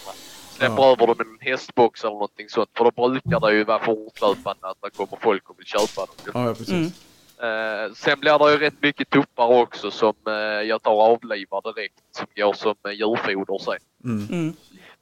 [0.52, 0.92] Släpper Ja.
[0.92, 2.70] över dem i en hästbox eller någonting sånt.
[2.78, 6.16] För då brukar det ju vara fortlöpande att det kommer folk och vill köpa dem.
[6.34, 6.70] Ja, ja precis.
[6.70, 6.92] Mm.
[7.42, 10.34] Eh, sen blir det ju rätt mycket tuppar också som eh,
[10.68, 13.78] jag tar och avlivar direkt som går som eh, djurfoder sen.
[14.04, 14.28] Mm.
[14.32, 14.54] Mm.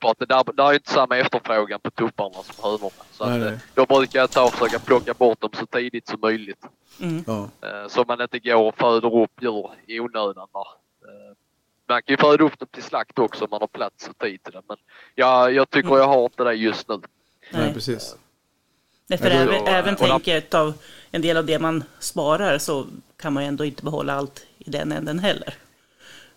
[0.01, 2.89] För att det där, där är inte samma efterfrågan på tupparna som hönorna.
[3.11, 3.53] Så Nej, att, nej.
[3.53, 6.65] eh, då brukar jag ta och försöka plocka bort dem så tidigt som möjligt.
[7.01, 7.23] Mm.
[7.27, 7.49] Ja.
[7.61, 10.47] Eh, så man inte går och föder upp djur i onödan.
[10.53, 10.67] Där.
[11.09, 11.35] Eh,
[11.89, 14.43] man kan ju föda upp dem till slakt också om man har plats och tid
[14.43, 14.61] till det.
[14.67, 14.77] Men
[15.15, 15.99] jag, jag tycker Mm.
[15.99, 16.95] jag har inte det just nu.
[16.95, 17.73] Nej, Nej.
[17.73, 18.15] precis.
[19.07, 20.73] Nej, för Ja, då- även, även då- tänket av
[21.11, 22.85] en del av det man sparar så
[23.17, 25.53] kan man ju ändå inte behålla allt i den änden heller.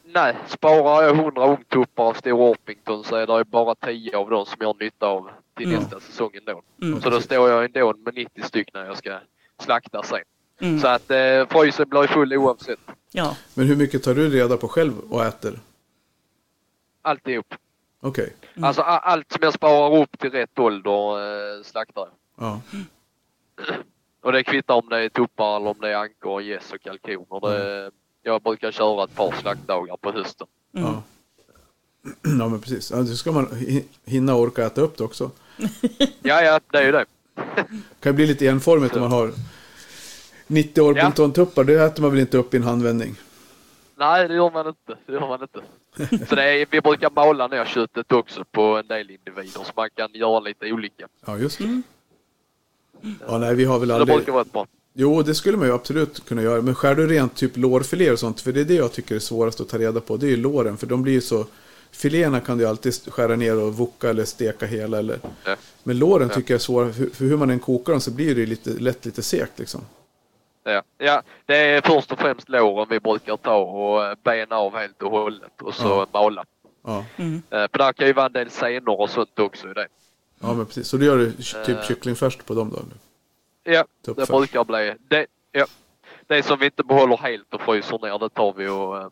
[0.05, 4.47] Nej, sparar jag 100 ungtuppar av Stora Orpington så är det bara 10 av dem
[4.47, 5.81] som jag har nytta av till Mm.
[5.81, 6.63] nästa säsong ändå.
[6.83, 7.01] Mm.
[7.03, 9.19] Så då står jag ändå med 90 stycken när jag ska
[9.63, 10.19] slakta sen.
[10.61, 10.81] Mm.
[10.81, 12.79] Så att eh, frysen blir full oavsett.
[13.13, 15.59] Ja, Men hur mycket tar du reda på själv och äter?
[17.03, 17.55] Alltihop.
[18.01, 18.33] Okej.
[18.55, 18.65] Mm.
[18.65, 21.19] Alltså allt som jag sparar upp till rätt ålder
[21.59, 22.11] eh, slaktar jag.
[22.39, 22.61] Ja.
[24.23, 27.41] Och det kvittar om det är tuppar eller om det är ankor, gäss och kalkoner.
[27.51, 27.91] Det,
[28.23, 30.47] jag brukar köra ett par slaktdagar på hösten.
[30.75, 30.89] Mm.
[30.91, 31.03] Ja.
[32.23, 32.91] ja, men precis.
[32.91, 35.31] Ja, då ska man hi- hinna och orka äta upp det också.
[36.23, 37.05] Ja, ja, det är ju det.
[38.01, 39.33] kan ju bli lite enformigt om man har
[40.47, 41.65] 90 Orpington-tuppar.
[41.65, 43.15] Det äter man väl inte upp i en handvändning?
[43.97, 44.97] Nej, det gör man inte.
[45.07, 45.61] Det gör man inte.
[46.29, 49.89] Så det är, vi brukar mala ner köttet också på en del individer så man
[49.95, 51.09] kan göra lite olika.
[51.27, 51.65] Ja, just det.
[51.65, 51.83] Mm.
[53.29, 54.17] Ja, nej, vi har väl det aldrig...
[54.17, 54.67] brukar vara rätt bra.
[54.95, 56.63] Jo, det skulle man ju absolut kunna göra.
[56.63, 59.19] Men skär du rent typ lårfiléer och sånt, för det är det jag tycker är
[59.19, 60.17] svårast att ta reda på.
[60.17, 61.47] Det är ju låren, för de blir ju så...
[61.91, 64.99] Filéerna kan du ju alltid skära ner och voka eller steka hela.
[64.99, 65.19] Eller...
[65.45, 65.57] Ja.
[65.83, 66.35] Men låren Ja.
[66.35, 68.71] tycker jag är svåra, för hur man än kokar dem så blir det ju lite,
[68.71, 69.81] lätt lite segt liksom.
[70.65, 70.83] Ja.
[70.99, 75.03] ja, det är först och främst låren vi brukar ta och eh, bena av helt
[75.03, 76.07] och hållet och så Ja.
[76.21, 76.45] mala.
[76.87, 77.43] Ja, Mm.
[77.51, 79.87] Eh, För där kan ju vara en del senor och sånt också i det.
[80.41, 80.89] Ja men precis.
[80.89, 81.83] Så du gör du typ Eh.
[81.83, 82.77] kycklingfärs på dem då?
[82.77, 82.97] eller?
[83.77, 84.95] Ja, det brukar bli.
[85.09, 85.67] Det, ja.
[86.27, 89.09] det som vi inte behåller helt och fryser ner, det tar vi och, eh,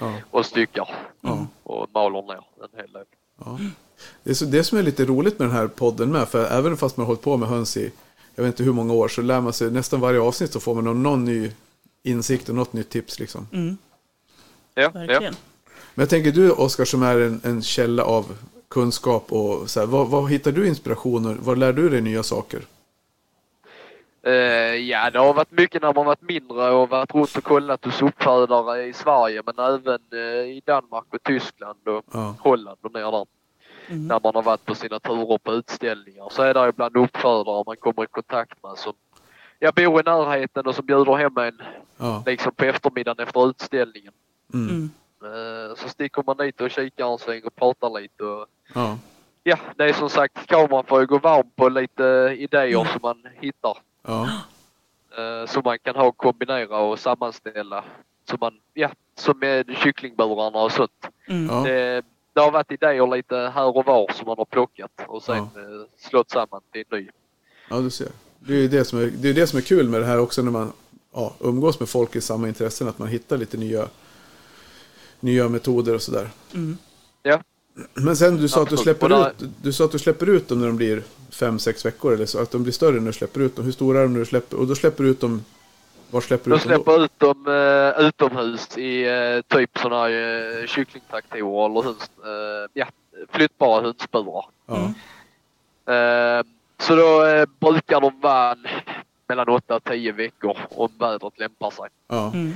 [0.00, 0.88] Ja, och styckar
[1.20, 3.04] ja, och maler ner en hel del.
[3.44, 3.58] ja.
[4.22, 6.76] Det är så, det som är lite roligt med den här podden med, för även
[6.76, 7.92] fast man har hållit på med höns i
[8.34, 10.74] jag vet inte hur många år så lär man sig nästan varje avsnitt så får
[10.74, 11.52] man någon, någon ny
[12.02, 13.46] insikt och något nytt tips liksom.
[13.52, 13.76] Mm.
[14.74, 14.90] Ja, ja.
[14.90, 15.34] Verkligen.
[15.94, 18.36] Men jag tänker du Oskar som är en, en källa av
[18.68, 21.36] kunskap och så här, vad, vad hittar du inspirationer?
[21.40, 22.60] Var lär du dig nya saker?
[24.22, 24.32] Eh,
[24.74, 28.02] ja, det har varit mycket när man varit mindre och varit runt och kollat hos
[28.02, 33.10] uppfödare i Sverige men även eh, i Danmark och Tyskland och Ja, Holland och ner
[33.10, 33.26] där.
[33.88, 34.06] Mm.
[34.06, 37.76] När man har varit på sina turer på utställningar så är det ibland uppfödare man
[37.76, 38.92] kommer i kontakt med som
[39.58, 41.62] jag bor i närheten och som bjuder hem en
[42.26, 44.12] liksom på eftermiddagen efter utställningen.
[44.54, 44.90] mm, Mm.
[45.76, 48.24] Så sticker man dit och kikar en sväng och pratar lite.
[48.24, 48.98] Och, ja,
[49.42, 53.22] ja, det är som sagt kameran får ju gå varm på lite idéer som man
[53.40, 53.78] hittar.
[54.06, 54.28] ja,
[55.18, 57.84] eh, Som man kan ha och kombinera och sammanställa.
[58.30, 61.06] Som man, ja, som med kycklingburarna och sånt.
[61.28, 61.46] Mm.
[61.46, 62.02] ja, Det,
[62.32, 65.60] det har varit idéer lite här och var som man har plockat och sen Ja.
[65.60, 67.08] eh, slått samman till en ny.
[67.70, 68.08] ja, du ser.
[68.38, 70.20] Det är ju det som är, det är det som är kul med det här
[70.20, 70.72] också när man
[71.14, 73.88] ja, umgås med folk i samma intressen, att man hittar lite nya,
[75.20, 76.28] nya metoder och sådär.
[76.54, 76.78] Mm.
[77.22, 77.40] Ja,
[77.94, 80.60] Men sen du sa att du släpper ut, du sa att du släpper ut dem
[80.60, 83.40] när de blir fem sex veckor eller så, att de blir större när du släpper
[83.40, 83.64] ut dem.
[83.64, 85.44] Hur stora är de när du släpper, och då släpper du ut dem,
[86.10, 86.84] var släpper du då ut dem då?
[86.84, 87.46] släpper ut dem
[87.98, 92.86] eh, utomhus i eh, typ sådana här eh, kycklingtraktorer eller höns, eh, ja,
[93.32, 94.44] flyttbara hönsburar.
[94.68, 94.94] Mm.
[96.80, 97.24] Så då
[97.60, 98.56] brukar de vara
[99.28, 101.88] mellan 8 och 10 veckor om vädret lämpar sig.
[102.08, 102.54] ja, Mm.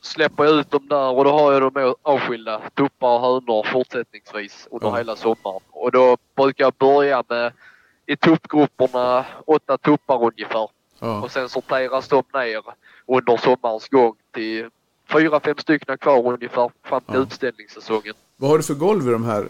[0.00, 4.68] Släpper jag ut dem där och då har jag dem avskilda tuppar och hönor fortsättningsvis
[4.70, 4.94] under Ja.
[4.96, 5.60] hela sommaren.
[5.70, 7.52] Och då brukar jag börja med
[8.06, 10.68] i tuppgrupperna åtta tuppar ungefär.
[10.98, 12.62] ja, Och sen sorteras de ner
[13.06, 14.68] under sommarens gång till
[15.12, 17.20] fyra, fem stycken kvar ungefär fram till Ja.
[17.20, 18.14] utställningssäsongen.
[18.36, 19.48] Vad har du för golv i de här?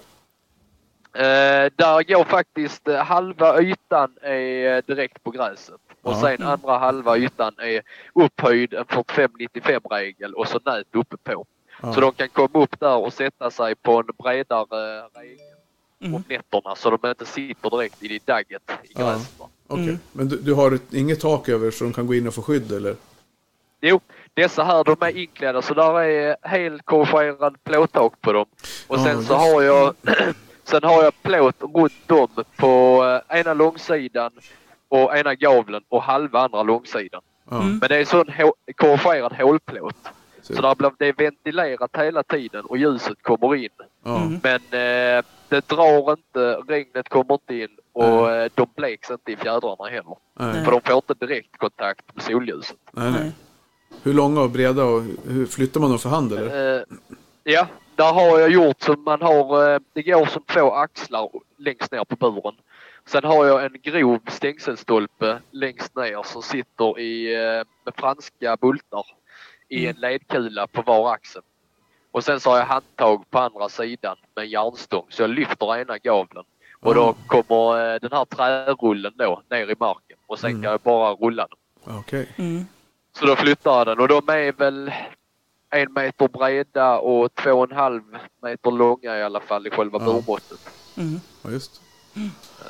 [1.14, 5.74] Eh, där går faktiskt eh, halva ytan är eh, direkt på gräset.
[6.02, 6.20] Och Ja.
[6.20, 7.82] sen andra halva ytan är
[8.14, 11.44] upphöjd en 45-95 regel och så nät uppe på.
[11.82, 15.38] Ja, Så de kan komma upp där och sätta sig på en bredare regel
[16.00, 16.14] Mm.
[16.14, 19.04] om nätterna så de inte sitter direkt i det dagget i Ja.
[19.12, 19.34] gräset.
[19.66, 19.98] Okej, Mm.
[20.12, 22.42] men du, du har ett, inget tak över så de kan gå in och få
[22.42, 22.96] skydd eller?
[23.80, 24.00] Jo,
[24.34, 28.46] dessa här de är inklädda så där är helt korrigerad plåttak på dem.
[28.86, 29.94] Och Ja, sen så har jag
[30.64, 34.30] sen har jag plåt runt om på eh, ena långsidan
[34.88, 37.20] och ena gavlen och halva andra långsidan.
[37.50, 37.78] Mm.
[37.78, 38.26] Men det är sån
[38.76, 39.96] korrigerad hålplåt.
[40.42, 43.68] så, Så där blir det är ventilerat hela tiden och ljuset kommer in.
[44.06, 44.40] Mm.
[44.42, 49.36] Men eh, det drar inte, regnet kommer inte in och eh, de bleks inte i
[49.36, 50.16] fjädrarna heller.
[50.64, 52.76] För de får inte direktkontakt med solljuset.
[52.92, 53.20] nej, nej.
[53.20, 53.32] Nej.
[54.02, 56.76] Hur långa och breda och hur flyttar man dem för hand eller?
[56.76, 56.82] Eh,
[57.44, 57.66] ja,
[57.96, 62.04] där har jag gjort så man har, eh, det går som två axlar längst ner
[62.04, 62.54] på buren.
[63.06, 69.06] Sen har jag en grov stängselstolpe längst ner som sitter i, eh, med franska bultar
[69.68, 71.42] i en ledkula på var axel.
[72.10, 75.76] Och sen så har jag handtag på andra sidan med en järnstång så jag lyfter
[75.76, 76.44] ena gaveln.
[76.80, 80.80] Och då kommer eh, den här trärullen då ner i marken och sen kan jag
[80.80, 81.96] bara rulla den.
[81.98, 82.28] Okej.
[82.36, 82.66] Mm.
[83.18, 84.92] Så då flyttar jag den och de är väl
[85.74, 88.02] en meter breda och två och en halv
[88.42, 90.04] meter långa i alla fall i själva Ja.
[90.04, 90.58] burmåttet.
[90.96, 91.20] Mm.
[91.42, 91.80] Ja, just.
[92.14, 92.20] Ja,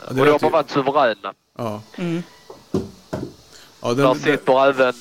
[0.08, 1.34] Och det de har ju- varit suveräna.
[1.58, 1.82] Ja.
[1.98, 2.22] Mm.
[3.82, 4.94] Ja, Där den, den, sitter även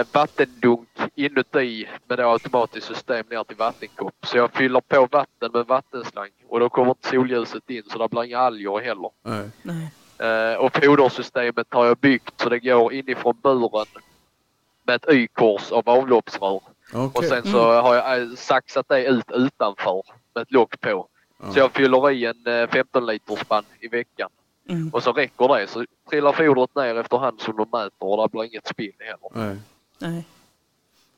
[0.00, 4.14] eh, vattendunk inuti med då automatiskt system ner till vattenkopp.
[4.26, 8.08] Så jag fyller på vatten med vattenslang och då kommer inte solljuset in så det
[8.08, 9.10] blir inga alger heller.
[9.22, 9.50] nej.
[9.62, 9.88] Nej.
[10.18, 13.86] Eh, och fodersystemet har jag byggt så det går inifrån buren
[14.86, 16.60] med ett Y-kors av avloppsrör.
[16.92, 20.02] Ja, Och sen så har jag eh, saxat det ut utanför
[20.34, 21.08] med ett lock på.
[21.42, 21.52] Ja.
[21.52, 24.28] Så jag fyller i en eh, 15 liters spann i veckan.
[24.68, 24.88] Mm.
[24.88, 25.66] Och så räcker det.
[25.66, 29.46] Så trillar fodret ner efterhand som de mäter och det blir inget spill heller.
[29.48, 29.56] Nej.
[29.98, 30.24] Nej.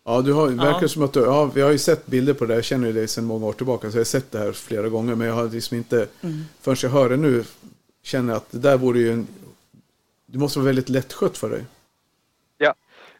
[0.05, 0.89] Ja, du har, verkar Ja.
[0.89, 2.55] som att du, ja, vi har ju sett bilder på det.
[2.55, 3.91] Jag känner ju dig sedan många år tillbaka.
[3.91, 5.15] Så jag har sett det här flera gånger.
[5.15, 6.45] Men jag har liksom inte, Mm.
[6.61, 7.45] förrän jag hör det nu,
[8.03, 9.27] känner att det där vore ju en,
[10.27, 11.65] det måste vara väldigt lättskött för dig.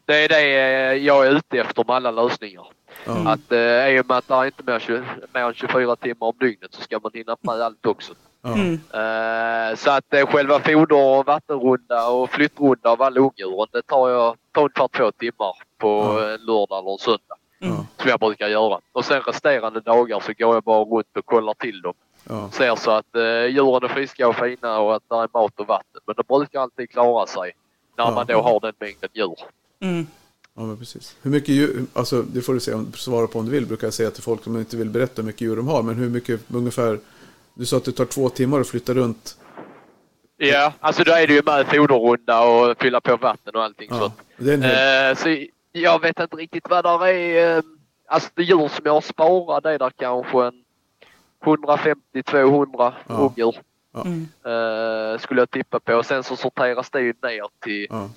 [0.09, 2.67] Det är det eh, jag är ute efter med alla lösningar.
[3.05, 3.31] Ja.
[3.31, 6.27] Att eh, i och med att det är inte mer, 20, mer än 24 timmar
[6.27, 8.13] om dygnet så ska man hinna med allt också.
[8.43, 8.73] Mm.
[8.73, 14.09] Eh, så att eh, själva foder och vattenrunda och flyttrunda av alla ungdjuren det tar
[14.09, 17.37] jag tar ungefär två timmar på en lördag eller en söndag.
[17.61, 17.75] Mm.
[17.97, 18.79] Som jag brukar göra.
[18.91, 21.93] Och sen resterande dagar så går jag bara runt och kollar till dem.
[22.29, 22.49] Ja.
[22.51, 25.67] Ser så att eh, djuren är friska och fina och att det är mat och
[25.67, 26.01] vatten.
[26.05, 27.51] Men de brukar alltid klara sig
[27.97, 28.11] när Ja.
[28.11, 29.35] man då har den mängden djur.
[29.81, 30.07] Mm.
[30.55, 31.15] Ja, men precis.
[31.21, 33.93] Hur mycket djur, alltså det får du säga, svara på om du vill, brukar jag
[33.93, 35.83] säga till folk som inte vill berätta hur mycket djur de har.
[35.83, 36.99] Men hur mycket, ungefär,
[37.53, 39.37] du sa att det tar två timmar att flytta runt.
[40.37, 43.99] Ja, alltså då är det ju med foderrunda och fylla på vatten och allting Ja.
[43.99, 44.13] sånt.
[44.37, 47.57] Det är en hel, Eh, så jag vet inte riktigt vad där är.
[47.57, 47.63] Eh,
[48.07, 50.63] alltså det djur som jag har sparat det är där kanske en
[51.45, 53.15] 150-200 Ja.
[53.15, 53.55] ungdjur.
[54.05, 54.27] Mm.
[54.45, 56.03] Eh, skulle jag tippa på.
[56.03, 58.09] Sen så sorteras det ju ner till ja.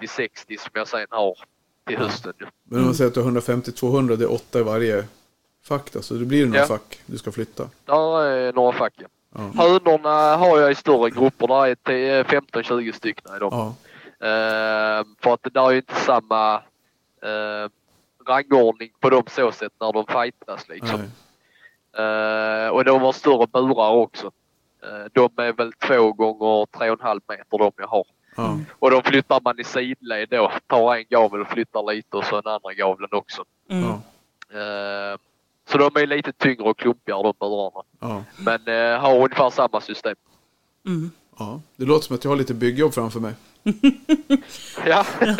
[0.00, 0.28] 50-60
[0.58, 1.38] som jag sen har
[1.86, 2.32] till hösten.
[2.64, 5.04] Men om man säger att du har 150-200, det är åtta i varje
[5.64, 6.66] fack då, så det blir några Ja.
[6.66, 7.62] fack du ska flytta.
[7.86, 8.92] Är några fack.
[8.96, 9.06] ja.
[9.34, 9.50] Ja.
[9.62, 11.46] Hönorna har jag i större grupper.
[11.46, 13.50] Där är till 15-20 stycken i dem.
[13.52, 13.74] Ja.
[14.26, 16.54] Eh, för att det där är ju inte samma
[17.22, 17.70] eh,
[18.28, 21.00] rangordning på dem så sätt när de fightas liksom.
[21.00, 22.06] Nej.
[22.64, 24.30] Eh, och de har större burar också.
[24.82, 28.04] Eh, de är väl två gånger tre och en halv meter de jag har.
[28.36, 28.58] Ja.
[28.72, 30.52] Och de flyttar man i sidled då.
[30.66, 33.44] Tar en gavel och flyttar lite och så den andra gaveln också.
[33.70, 33.84] Mm.
[33.84, 35.18] Eh,
[35.70, 37.82] så de är lite tyngre och klumpigare de burarna.
[38.00, 38.24] Ja.
[38.36, 40.14] Men eh, har ungefär samma system.
[40.86, 41.10] Mm.
[41.38, 41.60] ja.
[41.76, 43.32] Det låter som att jag har lite byggjobb framför mig.
[44.86, 45.06] Ja,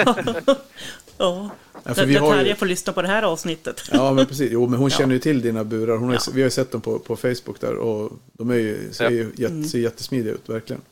[1.18, 1.50] Ja.
[1.84, 3.82] Ja, för vi har ju- Terje får lyssna på det här avsnittet.
[3.92, 4.52] Ja, men precis.
[4.52, 5.96] Jo, men hon känner ju till dina burar.
[5.96, 6.20] Hon har, Ja.
[6.34, 9.32] Vi har ju sett dem på, på Facebook där och de är ju, ser ju
[9.36, 10.82] jätte, ser jättesmidiga ut, verkligen.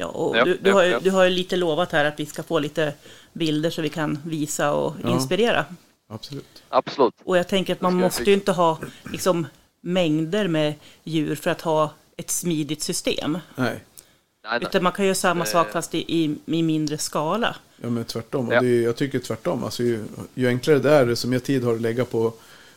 [0.00, 1.00] Ja, och Ja, du, du, ja, har ju, ja.
[1.02, 2.92] du har ju lite lovat här att vi ska få lite
[3.32, 5.10] bilder så vi kan visa och Ja.
[5.10, 5.64] inspirera.
[6.08, 6.62] Absolut.
[6.68, 7.14] absolut.
[7.24, 8.78] Och jag tänker att man Det måste ju inte ha
[9.12, 9.46] liksom,
[9.80, 13.32] mängder med djur för att ha ett smidigt system.
[13.32, 13.80] Nej, Nej,
[14.44, 14.58] nej.
[14.62, 17.56] Utan man kan göra samma sak fast i, i, i mindre skala.
[17.82, 18.48] ja men tvärtom.
[18.48, 18.60] Och Ja.
[18.60, 19.64] det är, jag tycker tvärtom.
[19.64, 22.32] Alltså, ju, ju enklare det är, desto mer tid har du att lägga på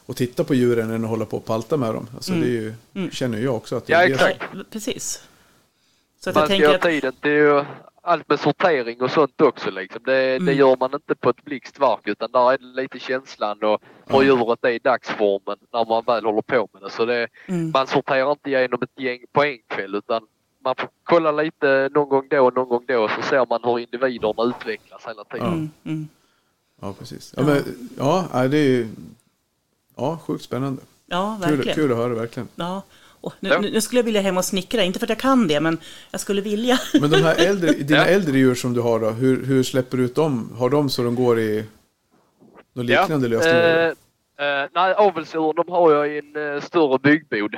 [0.06, 2.08] att titta på djuren än att hålla på och palta med dem.
[2.16, 4.42] Alltså, det är ju, känner jag också att det Ja, är det exakt.
[4.72, 5.22] Precis.
[6.24, 6.82] Så att Man jag ska tänker ha att...
[6.82, 7.64] tiden till ju
[8.02, 10.02] allt med sortering och sånt också liksom.
[10.06, 10.58] Det, det Mm.
[10.58, 14.64] gör man inte på ett blixtverk utan där är det lite känslan och hur djuret
[14.64, 16.90] är i dagsformen när man väl håller på med det.
[16.90, 17.72] Så det, Mm.
[17.74, 20.28] man sorterar inte igenom ett gäng på en kväll utan
[20.64, 23.80] man får kolla lite någon gång då och någon gång då så ser man hur
[23.80, 25.46] individerna utvecklas hela tiden.
[25.48, 25.54] Ja.
[25.54, 26.08] Mm, mm.
[26.82, 27.34] Ja, precis.
[27.38, 27.64] Ja, men,
[27.98, 28.88] ja det är ju
[29.96, 30.82] ja, sjukt spännande.
[31.06, 31.76] Ja, Kul, verkligen.
[31.76, 32.48] kul att höra, verkligen.
[32.56, 32.82] Ja.
[33.22, 33.60] Och nu, Ja.
[33.60, 35.78] nu, skulle jag vilja hem och snickra, inte för att jag kan det, men
[36.12, 36.80] jag skulle vilja.
[37.02, 38.06] Men de här äldre, dina Ja.
[38.06, 40.56] äldre djur som du har då, hur, hur släpper du ut dem?
[40.60, 41.66] Har de så de går i
[42.74, 43.54] någon liknande lösning?
[43.54, 43.88] Eh,
[44.48, 47.56] eh, nej, avelsdjur de har jag i en eh, större byggbod.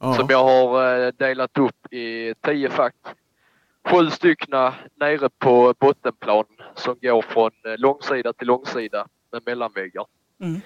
[0.00, 0.14] ja.
[0.14, 2.94] som jag har eh, delat upp i tio fack.
[3.90, 4.50] Sju stycken
[5.00, 10.04] nere på bottenplan som går från eh, långsida till långsida med mellanväggar.
[10.42, 10.60] Mm.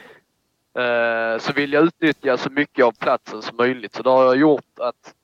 [0.79, 4.37] Eh, Så vill jag utnyttja så mycket av platsen som möjligt så det har jag
[4.37, 5.15] gjort att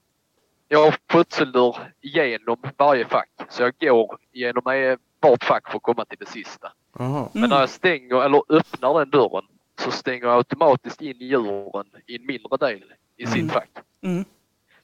[0.68, 3.30] jag har skötseldörr genom varje fack.
[3.49, 6.72] Så jag går genom eh, separat fack för att komma till det sista.
[6.99, 7.28] Jaha.
[7.32, 9.44] Men när jag stänger eller öppnar den dörren
[9.78, 12.84] så stänger jag automatiskt in djuren i en mindre del
[13.16, 13.70] i sitt fack.
[14.03, 14.24] Mm.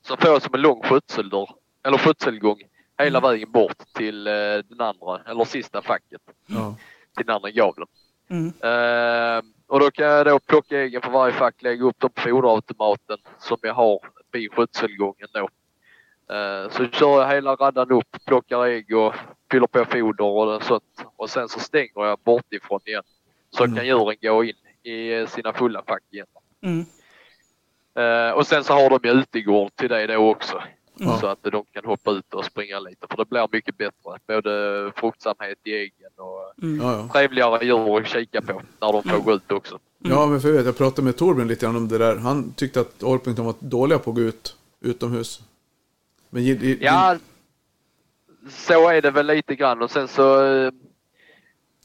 [0.02, 1.50] Så får jag som en lång skötseldörr,
[1.86, 2.62] eller skötselgång
[2.98, 4.32] hela vägen bort till eh,
[4.68, 6.20] den andra, eller sista facket,
[7.16, 7.86] till den andra gavlen.
[8.30, 8.52] Mm.
[9.92, 13.74] Kan jag då plocka äggen för varje fack, lägga upp dem på foderautomaten som jag
[13.74, 14.00] har
[14.32, 15.48] vid skötselgången då.
[16.34, 19.14] Eh, så kör jag hela raddan upp, plockar ägg och
[19.50, 21.04] fyller på foder och sånt.
[21.16, 23.02] Och sen så stänger jag bortifrån igen.
[23.50, 23.76] Så Mm.
[23.76, 26.26] kan djuren gå in i eh, sina fulla fack igen.
[26.62, 26.84] Mm.
[27.94, 30.62] Eh, och sen så har de ju utegård till det då också.
[30.98, 31.18] Ja.
[31.20, 33.06] Så att de kan hoppa ut och springa lite.
[33.10, 34.18] För det blir mycket bättre.
[34.26, 36.80] Både fruktsamhet i äggen och Mm.
[36.86, 37.08] Ja, ja.
[37.12, 39.78] trevligare djur att kika på när de får gå ut också.
[39.98, 42.16] ja, men för jag vet, jag pratade med Torbjörn lite grann om det där.
[42.16, 45.40] Han tyckte att Orpington var dåliga på att gå ut utomhus.
[46.30, 47.16] Men gi- Ja,
[48.50, 50.70] så är det väl lite grann och sen så eh,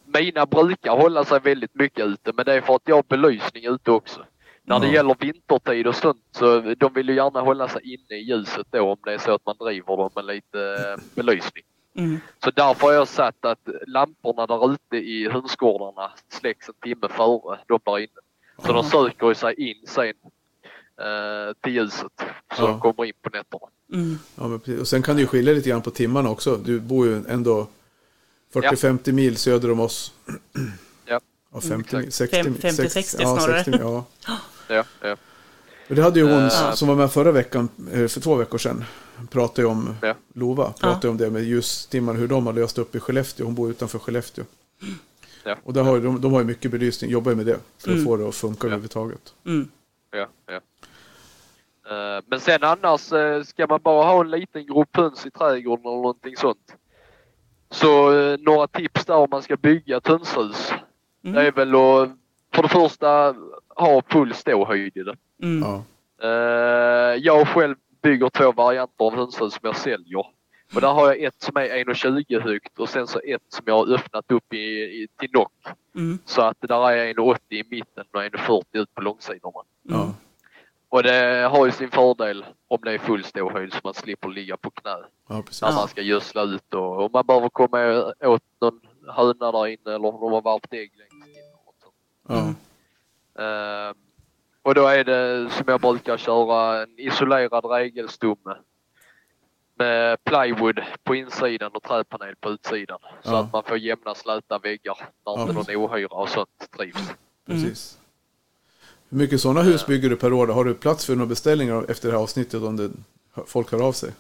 [0.06, 3.66] mina brukar hålla sig väldigt mycket ute men det är för att jag har belysning
[3.66, 4.26] ute också.
[4.70, 4.94] När det Ja.
[4.94, 8.82] gäller vintertid och sånt så de vill ju gärna hålla sig inne i ljuset då
[8.92, 11.64] om det är så att man driver dem med lite eh, belysning.
[11.96, 12.20] Mm.
[12.44, 17.60] Så därför har jag satt att lamporna där ute i hönsgårdarna släcks en timme före
[17.68, 18.08] de där inne.
[18.66, 22.12] Så de söker sig in sen eh, till ljuset
[22.56, 22.68] så Ja.
[22.68, 23.66] de kommer in på nätterna.
[23.94, 24.20] Mm.
[24.36, 24.82] Ja, men precis.
[24.82, 26.56] Och sen kan det ju skilja lite grann på timmarna också.
[26.58, 27.68] Du bor ju ändå
[28.54, 30.14] 40-50 mil söder om oss.
[31.06, 31.20] Ja.
[31.54, 32.32] Ja, 50 mil, exakt.
[32.32, 32.62] 60 Fem- mil.
[32.62, 33.64] 50, sex- 60 ja, snarare.
[33.64, 34.06] 60 mil, ja.
[34.68, 35.16] Ja, ja.
[35.90, 36.74] Och det hade ju hon Eh.
[36.74, 38.86] som var med förra veckan, eh, för två veckor sedan,
[39.32, 40.14] pratade ju om Ja.
[40.34, 43.46] Lova, pratade om det med ljustimmarna, hur de har löst upp i Skellefteå.
[43.46, 44.46] Hon bor utanför Skellefteå.
[45.44, 45.56] Ja.
[45.64, 47.96] Och där har, de, de har ju mycket belysning, jobbar ju med det för att
[47.96, 48.06] Mm.
[48.06, 48.66] få det att funka Ja.
[48.68, 49.34] överhuvudtaget.
[49.46, 49.68] Mm.
[50.12, 50.60] ja, ja.
[51.90, 53.02] Eh, Men sen annars
[53.48, 56.76] ska man bara ha en liten grupp höns i trädgården eller någonting sånt.
[57.72, 60.72] Så några tips där om man ska bygga ett hönshus.
[61.24, 61.36] Mm.
[61.36, 62.10] Det är väl att
[62.56, 63.36] för det första
[63.78, 65.16] ha full ståhöjd i det.
[65.44, 65.62] Mm.
[65.70, 65.84] Ja.
[66.28, 70.26] Eh, Jag själv bygger två varianter av hönshus som jag säljer.
[70.76, 73.78] Och där har jag ett som är 1,20 högt och sen så ett som jag
[73.78, 75.52] har öppnat upp i, i, till nock.
[75.96, 76.20] Mm.
[76.26, 79.60] Så att där är 1,80 i mitten och 1,40 ut på långsidorna.
[79.84, 80.14] Ja.
[80.90, 84.58] Och det har ju sin fördel om det är full ståhöjd så man slipper ligga
[84.58, 84.98] på knä
[85.30, 89.68] ja, när man ska gödsla ut och om man behöver komma åt någon höna där
[89.68, 91.44] inne eller om de har värpt ägg längst in.
[91.66, 91.94] Och sånt.
[92.28, 92.54] Ja.
[93.38, 93.96] Ehm,
[94.62, 98.56] och då är det som jag brukar köra en isolerad regelstomme
[99.80, 103.00] med plywood på insidan och träpanel på utsidan.
[103.24, 103.40] Så Ja.
[103.40, 107.12] att man får jämna släta väggar när Ja, inte någon ohyra och sånt trivs.
[107.46, 107.98] precis.
[109.10, 110.48] Hur mycket sådana hus bygger du per år?
[110.48, 112.90] Har du plats för några beställningar efter det här avsnittet om det,
[113.48, 114.12] folk hör av sig?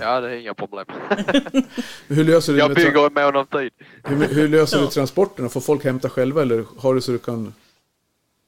[0.00, 0.86] Ja, det är inga problem.
[2.08, 3.72] Hur löser du, Jag bygger i mån av tid.
[4.04, 5.48] hur, hur löser du transporterna?
[5.48, 7.54] Får folk hämta själva eller har du så du kan...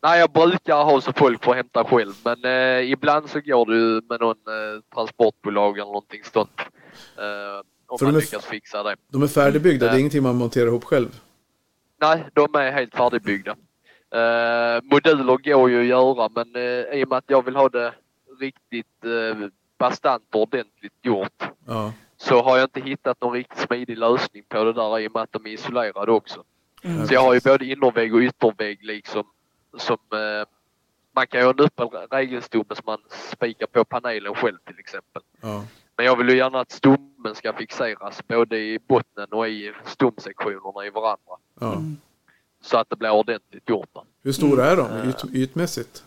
[0.03, 3.77] Nej, jag brukar ha så folk får hämta själv, men eh, ibland så går det
[3.77, 6.61] ju med någon eh, transportbolag eller någonting sånt.
[7.19, 8.97] Eh, om För man de lyckas fixa det.
[9.09, 9.99] De är färdigbyggda, det är Ja.
[9.99, 11.21] ingenting man monterar ihop själv.
[12.01, 13.51] Nej, de är helt färdigbyggda.
[14.15, 17.69] Eh, moduler går ju att göra, men eh, i och med att jag vill ha
[17.69, 17.93] det
[18.41, 19.49] riktigt eh,
[19.79, 24.65] bastant och ordentligt gjort Ja, så har jag inte hittat någon riktigt smidig lösning på
[24.65, 26.45] det där i och med att de är isolerade också.
[26.83, 27.07] Mm.
[27.07, 29.25] Så jag har ju både innervägg och yttervägg liksom
[29.79, 30.47] som eh,
[31.13, 32.99] man kan ju ha en öppen regelstomme som man
[33.33, 35.23] spikar på panelen själv till exempel.
[35.41, 35.65] ja,
[35.97, 40.87] Men jag vill ju gärna att stommen ska fixeras både i botten och i stomsektionerna
[40.87, 41.35] i varandra.
[41.61, 41.73] ja.
[41.73, 41.97] Mm.
[42.63, 43.89] Så att det blir ordentligt gjort.
[44.23, 45.09] Hur stora är de Mm.
[45.09, 46.05] yt, ytmässigt?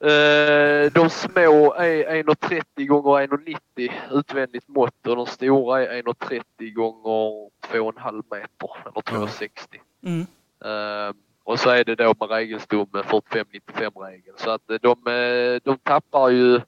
[0.00, 7.50] Eh, de små är 1,30 gånger 1,90 utvändigt mått och de stora är 1,30 gånger
[7.60, 9.80] 2,5 meter eller 2,60.
[10.02, 10.20] Mm.
[10.64, 11.14] Eh,
[11.50, 14.34] och så är det då med regelstomme 45-95 regel.
[14.36, 16.60] Så att eh, de, eh, de tappar ju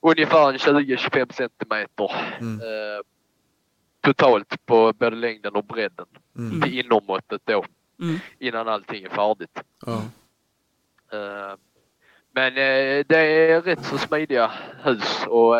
[0.00, 2.60] ungefär en 20-25 centimeter Mm.
[2.60, 3.00] eh,
[4.00, 6.06] totalt på både längden och bredden.
[6.38, 6.60] Mm.
[6.62, 7.64] Till innermåttet då
[8.02, 8.18] Mm.
[8.38, 9.62] innan allting är färdigt.
[9.86, 10.02] Ja.
[11.12, 11.56] Eh,
[12.30, 14.50] Men eh, det är rätt så smidiga
[14.82, 15.54] hus och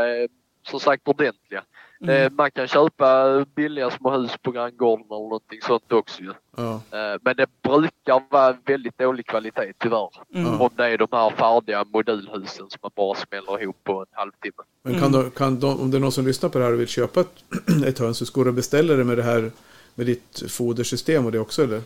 [0.63, 1.63] som sagt ordentliga.
[2.01, 2.23] Mm.
[2.27, 6.33] Eh, Man kan köpa billiga små hus på granngården eller någonting sånt också ju.
[6.57, 6.73] Ja.
[6.75, 10.09] Eh, Men det brukar vara väldigt dålig kvalitet tyvärr.
[10.35, 10.61] Mm.
[10.61, 14.63] Om det är de här färdiga modulhusen som man bara smäller ihop på en halvtimme.
[14.83, 15.13] Men kan, Mm.
[15.13, 17.21] de, kan de, om det är någon som lyssnar på det här och vill köpa
[17.21, 17.45] ett,
[17.87, 19.51] ett hönshus, går det att beställa det med det här
[19.95, 21.83] med ditt fodersystem och det också eller?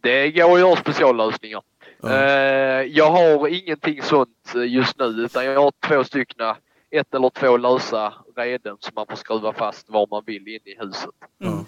[0.00, 1.62] Det går att göra speciallösningar.
[2.02, 2.12] Ja.
[2.12, 6.46] Eh, Jag har ingenting sånt just nu utan jag har två stycken
[6.90, 10.76] ett eller två lösa reden som man får skruva fast var man vill in i
[10.78, 11.10] huset.
[11.40, 11.58] Mm.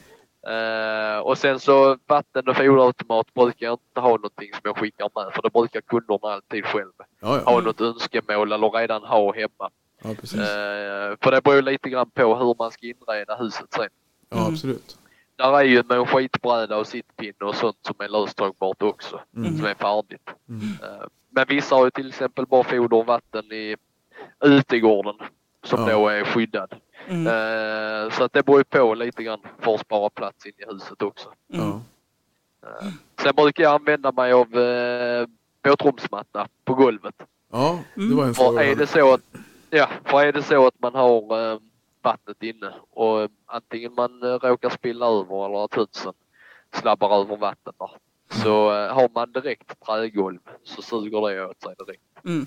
[0.48, 5.10] Eh, och sen så vatten och foderautomat brukar jag inte ha någonting som jag skickar
[5.14, 7.60] med för det brukar kunderna alltid själv Ja, ha ja.
[7.60, 9.70] något önskemål eller redan ha hemma.
[10.02, 10.40] ja precis.
[10.40, 13.88] Eh, för det beror lite grann på hur man ska inreda huset sen.
[14.30, 14.52] Ja, Mm.
[14.52, 14.98] absolut.
[15.36, 19.20] Där är ju med en skitbräda och sittpinne och sånt som är löstagbart också.
[19.36, 19.56] Mm.
[19.56, 20.30] Som är färdigt.
[20.48, 20.62] Mm.
[20.82, 23.76] Eh, Men vissa har ju till exempel bara foder och vatten i
[24.40, 25.14] utegården
[25.64, 25.92] som Ja.
[25.94, 26.74] då är skyddad.
[27.08, 27.26] Mm.
[27.26, 30.64] Eh, Så att det beror ju på lite grann för att spara plats in i
[30.72, 31.32] huset också.
[31.52, 31.70] Mm.
[32.62, 32.88] Eh,
[33.22, 35.26] Sen brukar jag använda mig av eh,
[35.62, 37.14] båtrumsmatta på golvet.
[37.52, 38.64] ja, det var en För fråga.
[38.64, 39.20] är det så att,
[39.70, 41.58] ja, för är det så att man har eh,
[42.02, 46.12] vattnet inne och eh, antingen man eh, råkar spilla över eller att hönsen
[46.72, 47.90] slabbar över vatten där.
[48.42, 52.02] Så eh, har man direkt trägolv så suger det åt sig direkt.
[52.24, 52.46] Mm.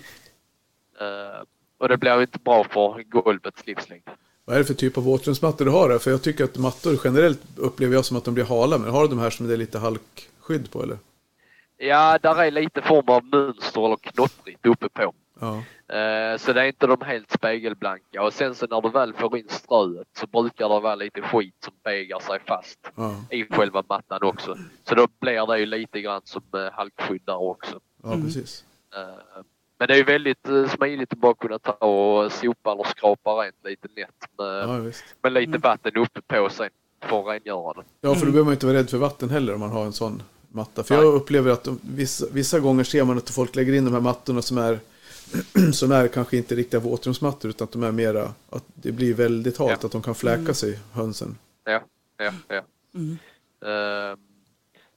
[1.82, 4.04] Och det blir inte bra för golvets livslängd.
[4.46, 5.90] Vad är det för typ av våtrumsmattor du har?
[5.90, 6.00] Där?
[6.00, 8.78] För jag tycker att mattor generellt upplever jag som att de blir hala.
[8.78, 10.98] Men har du de här som det är lite halkskydd på eller?
[11.78, 15.14] Ja, där är lite form av mönster eller knottrigt uppe på.
[15.40, 19.14] Ja, Eh, Så det är inte de helt spegelblanka och sen så när du väl
[19.14, 23.46] får in ströet så brukar det vara lite skit som begar sig fast ja, i
[23.46, 24.58] själva mattan också.
[24.84, 27.80] Så då blir det ju lite grann som eh, halkskydd där också.
[28.04, 28.66] ja precis.
[28.96, 29.42] Eh,
[29.82, 33.30] Men det är ju väldigt eh, smidigt att bara kunna ta och sopa eller skrapa
[33.32, 36.70] rent lite lätt med, Ja, med lite vatten uppe på sig
[37.02, 37.84] för att rengöra det.
[38.02, 38.32] Ja, för då Mm.
[38.32, 40.84] behöver man inte vara rädd för vatten heller om man har en sån matta.
[40.84, 41.04] För Nej.
[41.06, 44.02] jag upplever att de, vissa, vissa gånger ser man att folk lägger in de här
[44.02, 44.80] mattorna som är
[45.74, 49.58] som är kanske inte riktiga våtrumsmattor utan att de är mera att det blir väldigt
[49.58, 49.86] halt, Ja.
[49.86, 51.38] att de kan fläka sig, hönsen.
[51.64, 51.82] Ja,
[52.18, 52.62] ja, ja.
[52.96, 53.18] Mm.
[53.66, 54.18] Eh,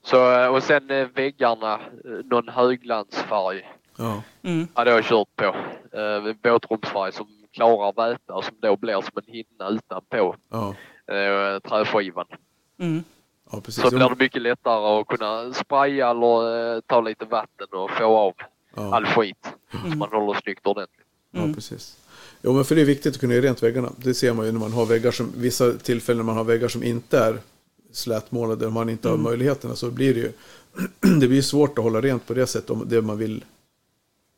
[0.03, 1.79] Så, eh, och sen eh, väggarna,
[2.23, 3.65] någon högglansfärg
[3.97, 4.67] Ja, Mm.
[4.75, 5.45] Ja, det har jag kört på.
[5.99, 10.75] Uh, båtrumsfärg som klarar väta och som då blir som en hinna utanpå ja,
[11.11, 12.25] uh, träskivan.
[12.79, 13.03] Mm.
[13.51, 13.83] ja precis.
[13.83, 18.03] Så blir det mycket lättare att kunna spraya eller eh, ta lite vatten och få
[18.17, 18.33] av
[18.75, 19.47] Ja, all skit.
[19.71, 19.99] Så Mm.
[19.99, 21.05] man håller snyggt ordentligt.
[21.31, 21.53] ja, Mm.
[21.53, 21.97] precis.
[22.41, 23.89] Jo, men för det är viktigt att kunna göra rent väggarna.
[23.97, 26.67] Det ser man ju när man har väggar som, vissa tillfällen när man har väggar
[26.67, 27.37] som inte är
[27.91, 30.31] slätmålade, och man inte har möjligheterna, så blir det ju,
[31.19, 33.43] det blir svårt att hålla rent på det sättet om det man vill,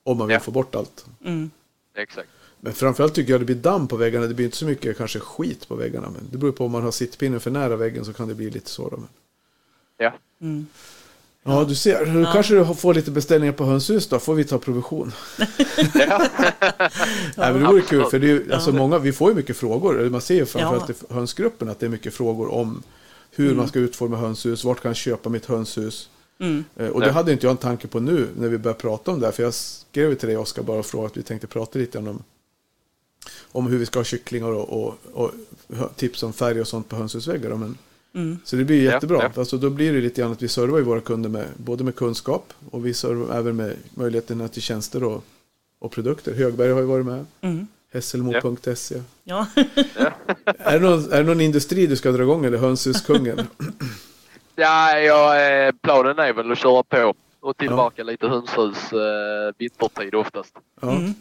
[0.07, 0.39] om man vill Ja.
[0.39, 1.05] få bort allt.
[1.25, 1.51] Mm.
[1.95, 2.29] Exakt.
[2.59, 4.27] Men framförallt tycker jag det blir damm på väggarna.
[4.27, 6.09] Det blir inte så mycket kanske skit på väggarna.
[6.09, 8.49] Men det beror på om man har sittpinnen för nära väggen så kan det bli
[8.49, 8.89] lite så.
[8.89, 8.97] Då.
[8.97, 9.07] Men...
[9.97, 10.13] Ja.
[10.41, 10.67] Mm.
[11.43, 12.05] Ja, du ser.
[12.05, 12.33] Nu Ja.
[12.33, 14.19] kanske du får lite beställningar på hönshus då.
[14.19, 15.11] Får vi ta provision.
[15.93, 16.27] ja.
[17.35, 18.05] Nej, men det vore kul.
[18.05, 20.09] För det är, alltså, många, vi får ju mycket frågor.
[20.09, 20.95] Man ser ju framförallt Ja.
[21.09, 22.83] i hönsgruppen att det är mycket frågor om
[23.31, 24.63] hur man ska utforma hönshus.
[24.63, 26.09] Vart kan jag köpa mitt hönshus?
[26.39, 26.63] Mm.
[26.75, 27.13] Eh, Och det Ja.
[27.13, 29.31] hade inte jag en tanke på nu när vi började prata om det här.
[29.33, 32.23] För jag skrev till dig Oskar bara och frågade att vi tänkte prata lite om,
[33.51, 35.31] om hur vi ska ha kycklingar och, och, och
[35.95, 37.55] tips om färg och sånt på hönshusväggar.
[37.55, 37.77] Men,
[38.13, 38.37] Mm.
[38.45, 39.17] så det blir ju Ja, jättebra.
[39.23, 39.31] ja.
[39.39, 42.53] Alltså, då blir det lite grann att vi servar våra kunder med, både med kunskap
[42.69, 45.23] och vi servar även med möjligheterna till tjänster och,
[45.79, 46.33] och produkter.
[46.33, 47.25] Högberg har ju varit med.
[47.41, 47.67] Mm.
[47.93, 49.01] Hässelmo.se.
[49.23, 49.47] Ja.
[50.57, 53.39] Är, det någon, är det någon industri du ska dra igång eller hönshuskungen?
[54.57, 60.15] Ja, jag, eh, planen är väl att köra på och tillverka lite hönshus eh, vintertid
[60.15, 60.55] oftast.
[60.81, 61.13] Ja, Mm.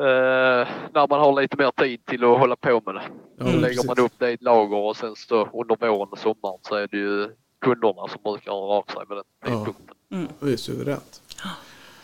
[0.00, 3.02] Eh, när man har lite mer tid till att hålla på med det.
[3.38, 4.04] ja, Så lägger man precis.
[4.12, 6.96] upp det i ett lager och sen så under våren och sommaren så är det
[6.96, 7.30] ju
[7.60, 9.48] kunderna som brukar höra av sig med den Ja.
[9.64, 9.96] tidpunkten.
[10.12, 10.28] Mm.
[10.40, 11.22] Det är suveränt.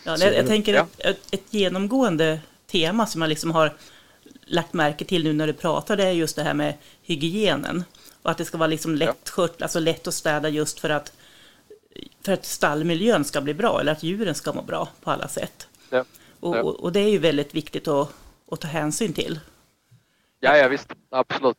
[0.04, 0.80] Ja, jag, jag tänker Ja.
[0.98, 3.72] ett, ett, ett genomgående tema som jag liksom har
[4.46, 7.84] lagt märke till nu när du pratar, det är just det här med hygienen.
[8.26, 11.12] Och att det ska vara liksom lättskött, alltså lätt att städa just för att,
[12.24, 15.68] för att stallmiljön ska bli bra, eller att djuren ska må bra på alla sätt.
[15.90, 16.04] Ja.
[16.40, 18.08] Och, och, och det är ju väldigt viktigt att,
[18.50, 19.40] att ta hänsyn till.
[20.40, 20.92] Ja, ja visst.
[21.10, 21.56] Absolut.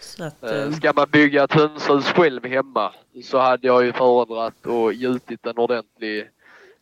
[0.00, 2.92] Så att, Eh, eh, Ska man bygga ett hönshus själv hemma
[3.24, 6.30] så hade jag ju föredragit och gjutit en ordentlig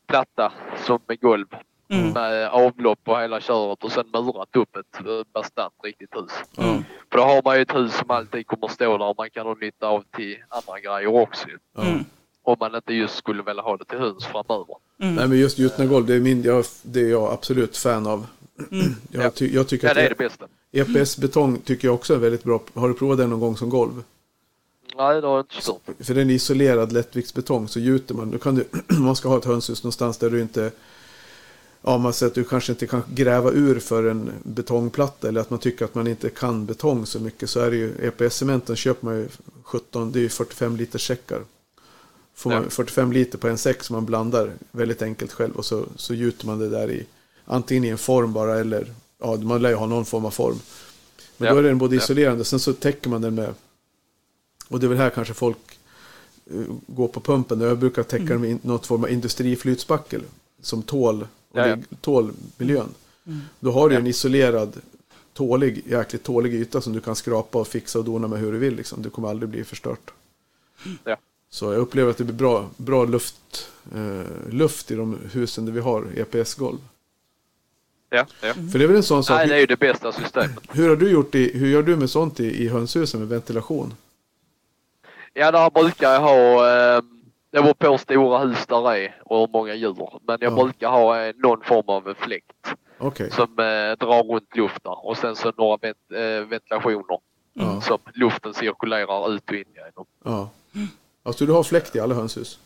[0.06, 0.52] platta
[0.86, 1.46] som med golv.
[1.92, 2.12] Mm.
[2.12, 6.32] Med avlopp och hela köret och sen murat upp ett eh, bastant riktigt hus.
[6.58, 6.84] Mm.
[7.10, 9.46] För då har man ju ett hus som alltid kommer stå där och man kan
[9.46, 11.48] ha nytta av till andra grejer också.
[11.78, 12.04] Mm.
[12.42, 14.76] Om man inte just skulle vilja ha det till höns framöver.
[15.00, 15.14] Mm.
[15.14, 18.26] Nej men just gjutna golv, det är, min, jag, det är jag absolut fan av.
[18.70, 18.86] Mm.
[19.10, 20.46] Jag, ty, jag tycker Ja, att det är det bästa.
[20.72, 22.60] EPS-betong tycker jag också är väldigt bra.
[22.74, 24.02] Har du provat den någon gång som golv?
[24.96, 26.06] Nej, det har jag inte kört.
[26.06, 28.30] För den är isolerad lättviktsbetong så gjuter man.
[28.30, 28.64] Då kan du,
[28.96, 30.70] om man ska ha ett hönshus någonstans där du inte
[31.82, 35.50] Ja, man säger att du kanske inte kan gräva ur för en betongplatta eller att
[35.50, 39.06] man tycker att man inte kan betong så mycket så är det ju EPS-cementen köper
[39.06, 39.28] man ju
[39.62, 41.42] 17, det är ju 45 liter säckar.
[42.34, 42.70] Får man Ja.
[42.70, 46.46] 45 liter på en säck som man blandar väldigt enkelt själv och så, så gjuter
[46.46, 47.06] man det där i
[47.44, 50.58] antingen i en form bara eller ja, man lär ju ha någon form av form.
[51.36, 52.02] Men Ja, då är den både ja.
[52.02, 53.54] isolerande, sen så täcker man den med,
[54.68, 55.78] och det är väl här kanske folk
[56.50, 57.60] eh, går på pumpen.
[57.60, 60.22] Jag brukar täcka den med något form av industriflytspackel
[60.62, 61.74] som tål, och Ja, ja.
[61.74, 62.88] ligg- tål miljön.
[63.60, 64.76] Då har du en isolerad,
[65.32, 68.58] tålig, jäkligt tålig yta som du kan skrapa och fixa och dona med hur du
[68.58, 68.76] vill.
[68.76, 69.02] Liksom.
[69.02, 70.10] Det kommer aldrig bli förstört.
[71.04, 71.16] Ja.
[71.50, 75.72] Så jag upplever att det blir bra, bra luft, eh, luft i de husen där
[75.72, 76.78] vi har EPS-golv.
[78.10, 78.54] Ja, ja.
[78.54, 79.36] För det är väl en sån sak.
[79.36, 80.58] Nej, det är ju det bästa systemet.
[80.72, 83.94] Hur har du gjort i, hur gör du med sånt i, i hönshusen med ventilation?
[85.34, 87.02] Ja, där brukar jag ha, eh,
[87.52, 90.08] det beror på hur stora hus där är och hur många djur.
[90.26, 90.64] Men jag Ja.
[90.64, 93.30] brukar ha någon form av fläkt Okej.
[93.30, 97.18] som eh, drar runt luften och sen så några vent, eh, ventilationer
[97.54, 97.80] Ja.
[97.80, 100.06] som luften cirkulerar ut och in genom.
[100.24, 100.50] Ja.
[101.22, 102.58] Alltså du har fläkt i alla hönshus?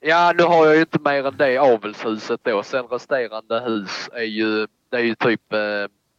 [0.00, 2.62] Ja, nu har jag ju inte mer än det avelshuset då.
[2.62, 5.58] Sen resterande hus är ju, det är ju typ eh,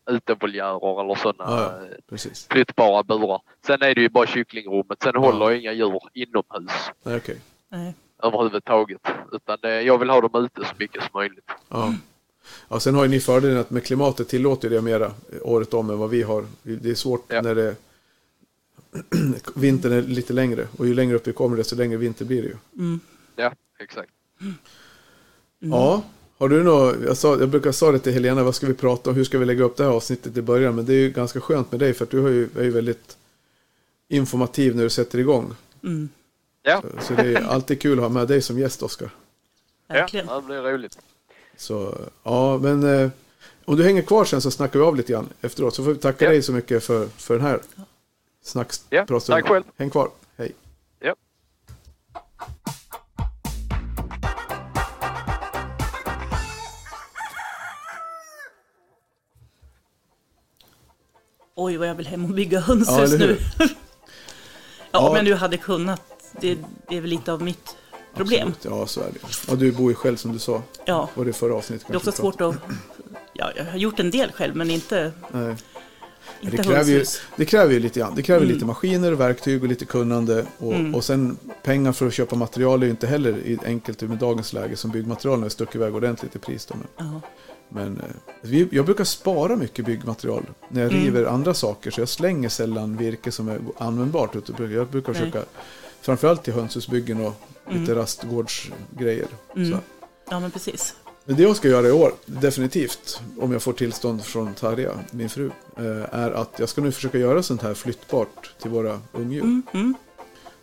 [0.06, 1.80] utevoljärer eller sådana Ja,
[2.10, 2.16] ja.
[2.16, 3.42] eh, flyttbara burar.
[3.66, 5.02] Sen är det ju bara kycklingrummet.
[5.04, 6.72] Sen håller jag inga djur inomhus
[7.04, 7.38] Nej, okej.
[7.70, 7.94] Nej.
[8.24, 9.02] överhuvudtaget.
[9.32, 11.52] Utan eh, jag vill ha dem ute så mycket som möjligt.
[11.70, 11.94] Ja.
[12.70, 12.80] ja.
[12.80, 16.10] Sen har ju ni fördelen att med klimatet tillåter det mera året om än vad
[16.10, 16.46] vi har.
[16.64, 17.42] Det är svårt Ja.
[17.42, 17.76] när det
[19.56, 20.68] vintern är lite längre.
[20.78, 22.56] Och ju längre upp vi kommer desto längre vinter blir det ju.
[23.36, 24.12] Ja, exakt.
[25.60, 26.04] Ja.
[26.38, 29.10] Har du något, jag, sa, jag brukar säga det till Helena, vad ska vi prata
[29.10, 30.76] om, hur ska vi lägga upp det här avsnittet i början?
[30.76, 32.72] Men det är ju ganska skönt med dig för att du har ju, är ju
[32.72, 33.18] väldigt
[34.10, 35.56] informativ när du sätter igång.
[35.84, 36.10] Mm.
[36.64, 39.10] Ja, Så det är alltid kul att ha med dig som gäst, Oskar.
[39.88, 40.28] ja Verkligen.
[40.28, 40.98] det blir roligt.
[41.58, 43.10] Så ja, men eh,
[43.66, 45.76] om du hänger kvar sen så snackar vi av lite grann efteråt.
[45.76, 46.32] Så får vi tacka Ja.
[46.32, 47.60] dig så mycket för, för den här
[48.44, 49.64] snacks Ja, tack själv.
[49.78, 50.10] Häng kvar,
[61.56, 63.18] Oj, vad jag vill hem och bygga Ja, hönshus hur?
[63.20, 63.38] nu.
[63.60, 63.68] ja,
[64.92, 65.10] Ja.
[65.10, 66.02] om jag nu hade kunnat.
[66.42, 66.58] Det,
[66.90, 67.76] det är väl lite av mitt
[68.16, 68.48] problem.
[68.48, 68.78] Absolut.
[68.80, 69.52] Ja, så är det.
[69.52, 70.62] Och du bor ju själv som du sa.
[70.86, 71.88] Ja, Var det förra avsnittet?
[71.88, 72.56] det är också svårt att...
[73.34, 75.12] Ja, jag har gjort en del själv, men inte.
[75.32, 75.56] Nej.
[76.42, 78.16] inte Det kräver, ju, det kräver ju lite grann.
[78.16, 78.54] Det kräver Mm.
[78.54, 80.46] lite maskiner, verktyg och lite kunnande.
[80.58, 80.96] Och, Mm.
[80.96, 84.54] och sen pengar för att köpa material är ju inte heller i- enkelt med dagens
[84.54, 86.66] läge som byggmaterialen har stuckit iväg ordentligt i pris.
[86.66, 86.76] Då.
[86.76, 87.22] Men, Ja.
[87.74, 88.04] Men eh,
[88.42, 91.04] vi, jag brukar spara mycket byggmaterial när jag Mm.
[91.06, 91.92] river andra saker.
[91.92, 94.36] Så jag slänger sällan virke som är användbart.
[94.36, 95.22] utan Jag brukar Nej.
[95.22, 95.46] försöka,
[96.02, 97.34] framförallt till hönshusbyggen och
[97.70, 97.96] lite Mm.
[97.96, 99.28] rastgårdsgrejer.
[99.56, 99.78] Mm.
[100.30, 100.96] Ja, men precis.
[101.26, 105.30] Men det jag ska göra i år, definitivt, om jag får tillstånd från Tarja, min
[105.30, 109.42] fru, eh, är att jag ska nu försöka göra sånt här flyttbart till våra ungdjur.
[109.44, 109.94] Mm, mm,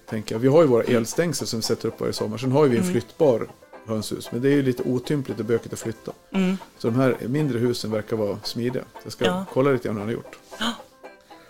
[0.09, 0.41] Tänker jag.
[0.41, 2.39] Vi har ju våra elstängsel som vi sätter upp varje sommar.
[2.39, 2.93] Sen har vi en Mm.
[2.93, 3.49] flyttbar
[3.87, 4.33] hönshus.
[4.33, 6.13] Men det är ju lite otympligt och bökigt att flytta.
[6.33, 6.57] mm.
[6.79, 8.85] Så de här mindre husen verkar vara smidiga.
[9.03, 9.45] Jag ska Ja.
[9.53, 10.39] kolla lite grann hur han har gjort.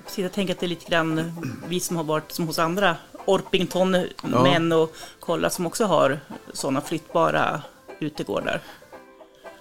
[0.04, 1.32] Precis, jag tänker att det är lite grann
[1.68, 6.20] vi som har varit som hos andra Orpington-män och kollat som också har
[6.52, 7.62] sådana flyttbara
[8.00, 8.60] utegårdar.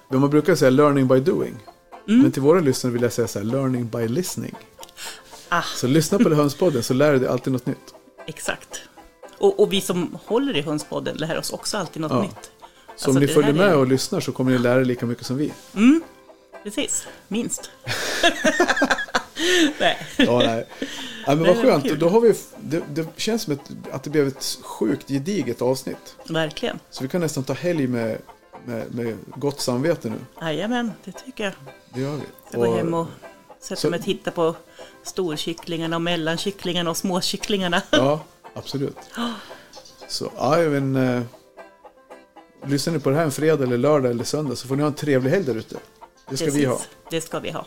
[0.10, 1.56] Men man brukar säga learning by doing.
[2.08, 2.22] Mm.
[2.22, 4.56] Men till våra lyssnare vill jag säga så här, learning by listening.
[5.50, 7.94] Ah, Så lyssna på hönspodden så lär du dig alltid något nytt.
[8.28, 8.82] exakt.
[9.38, 12.22] Och, och vi som håller i Hönspodden lär oss också alltid något Ja.
[12.22, 12.52] nytt.
[13.00, 14.86] Så Alltså, om ni följer här är- med och lyssnar så kommer ni lära er
[14.86, 15.54] lika mycket som vi.
[15.76, 16.02] Mm,
[16.64, 17.70] precis, minst.
[19.80, 19.98] Nej.
[20.18, 20.68] Ja, nej.
[21.26, 22.00] Ja, men vad skönt.
[22.00, 23.60] Då har vi, det, det känns som ett,
[23.92, 26.16] att det blev ett sjukt gediget avsnitt.
[26.30, 26.80] Verkligen.
[26.90, 28.18] Så vi kan nästan ta helg med,
[28.66, 30.16] med, med gott samvete nu.
[30.42, 31.54] Jajamän, det tycker jag.
[31.94, 32.22] Det gör vi.
[32.52, 33.08] Jag går hem och
[33.60, 34.56] sätter så- mig och tittar på
[35.04, 37.82] storkycklingarna och mellankycklingarna och småkycklingarna.
[37.92, 38.20] Ja,
[38.54, 38.98] absolut.
[40.08, 41.26] Så, ja, men,
[42.66, 44.88] lyssnar ni på det här en fredag eller lördag eller söndag så får ni ha
[44.88, 45.76] en trevlig helg där ute.
[46.30, 46.82] Det ska vi ha.
[47.10, 47.66] Det ska vi ha.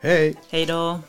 [0.00, 0.36] Hej!
[0.48, 1.00] Hej då!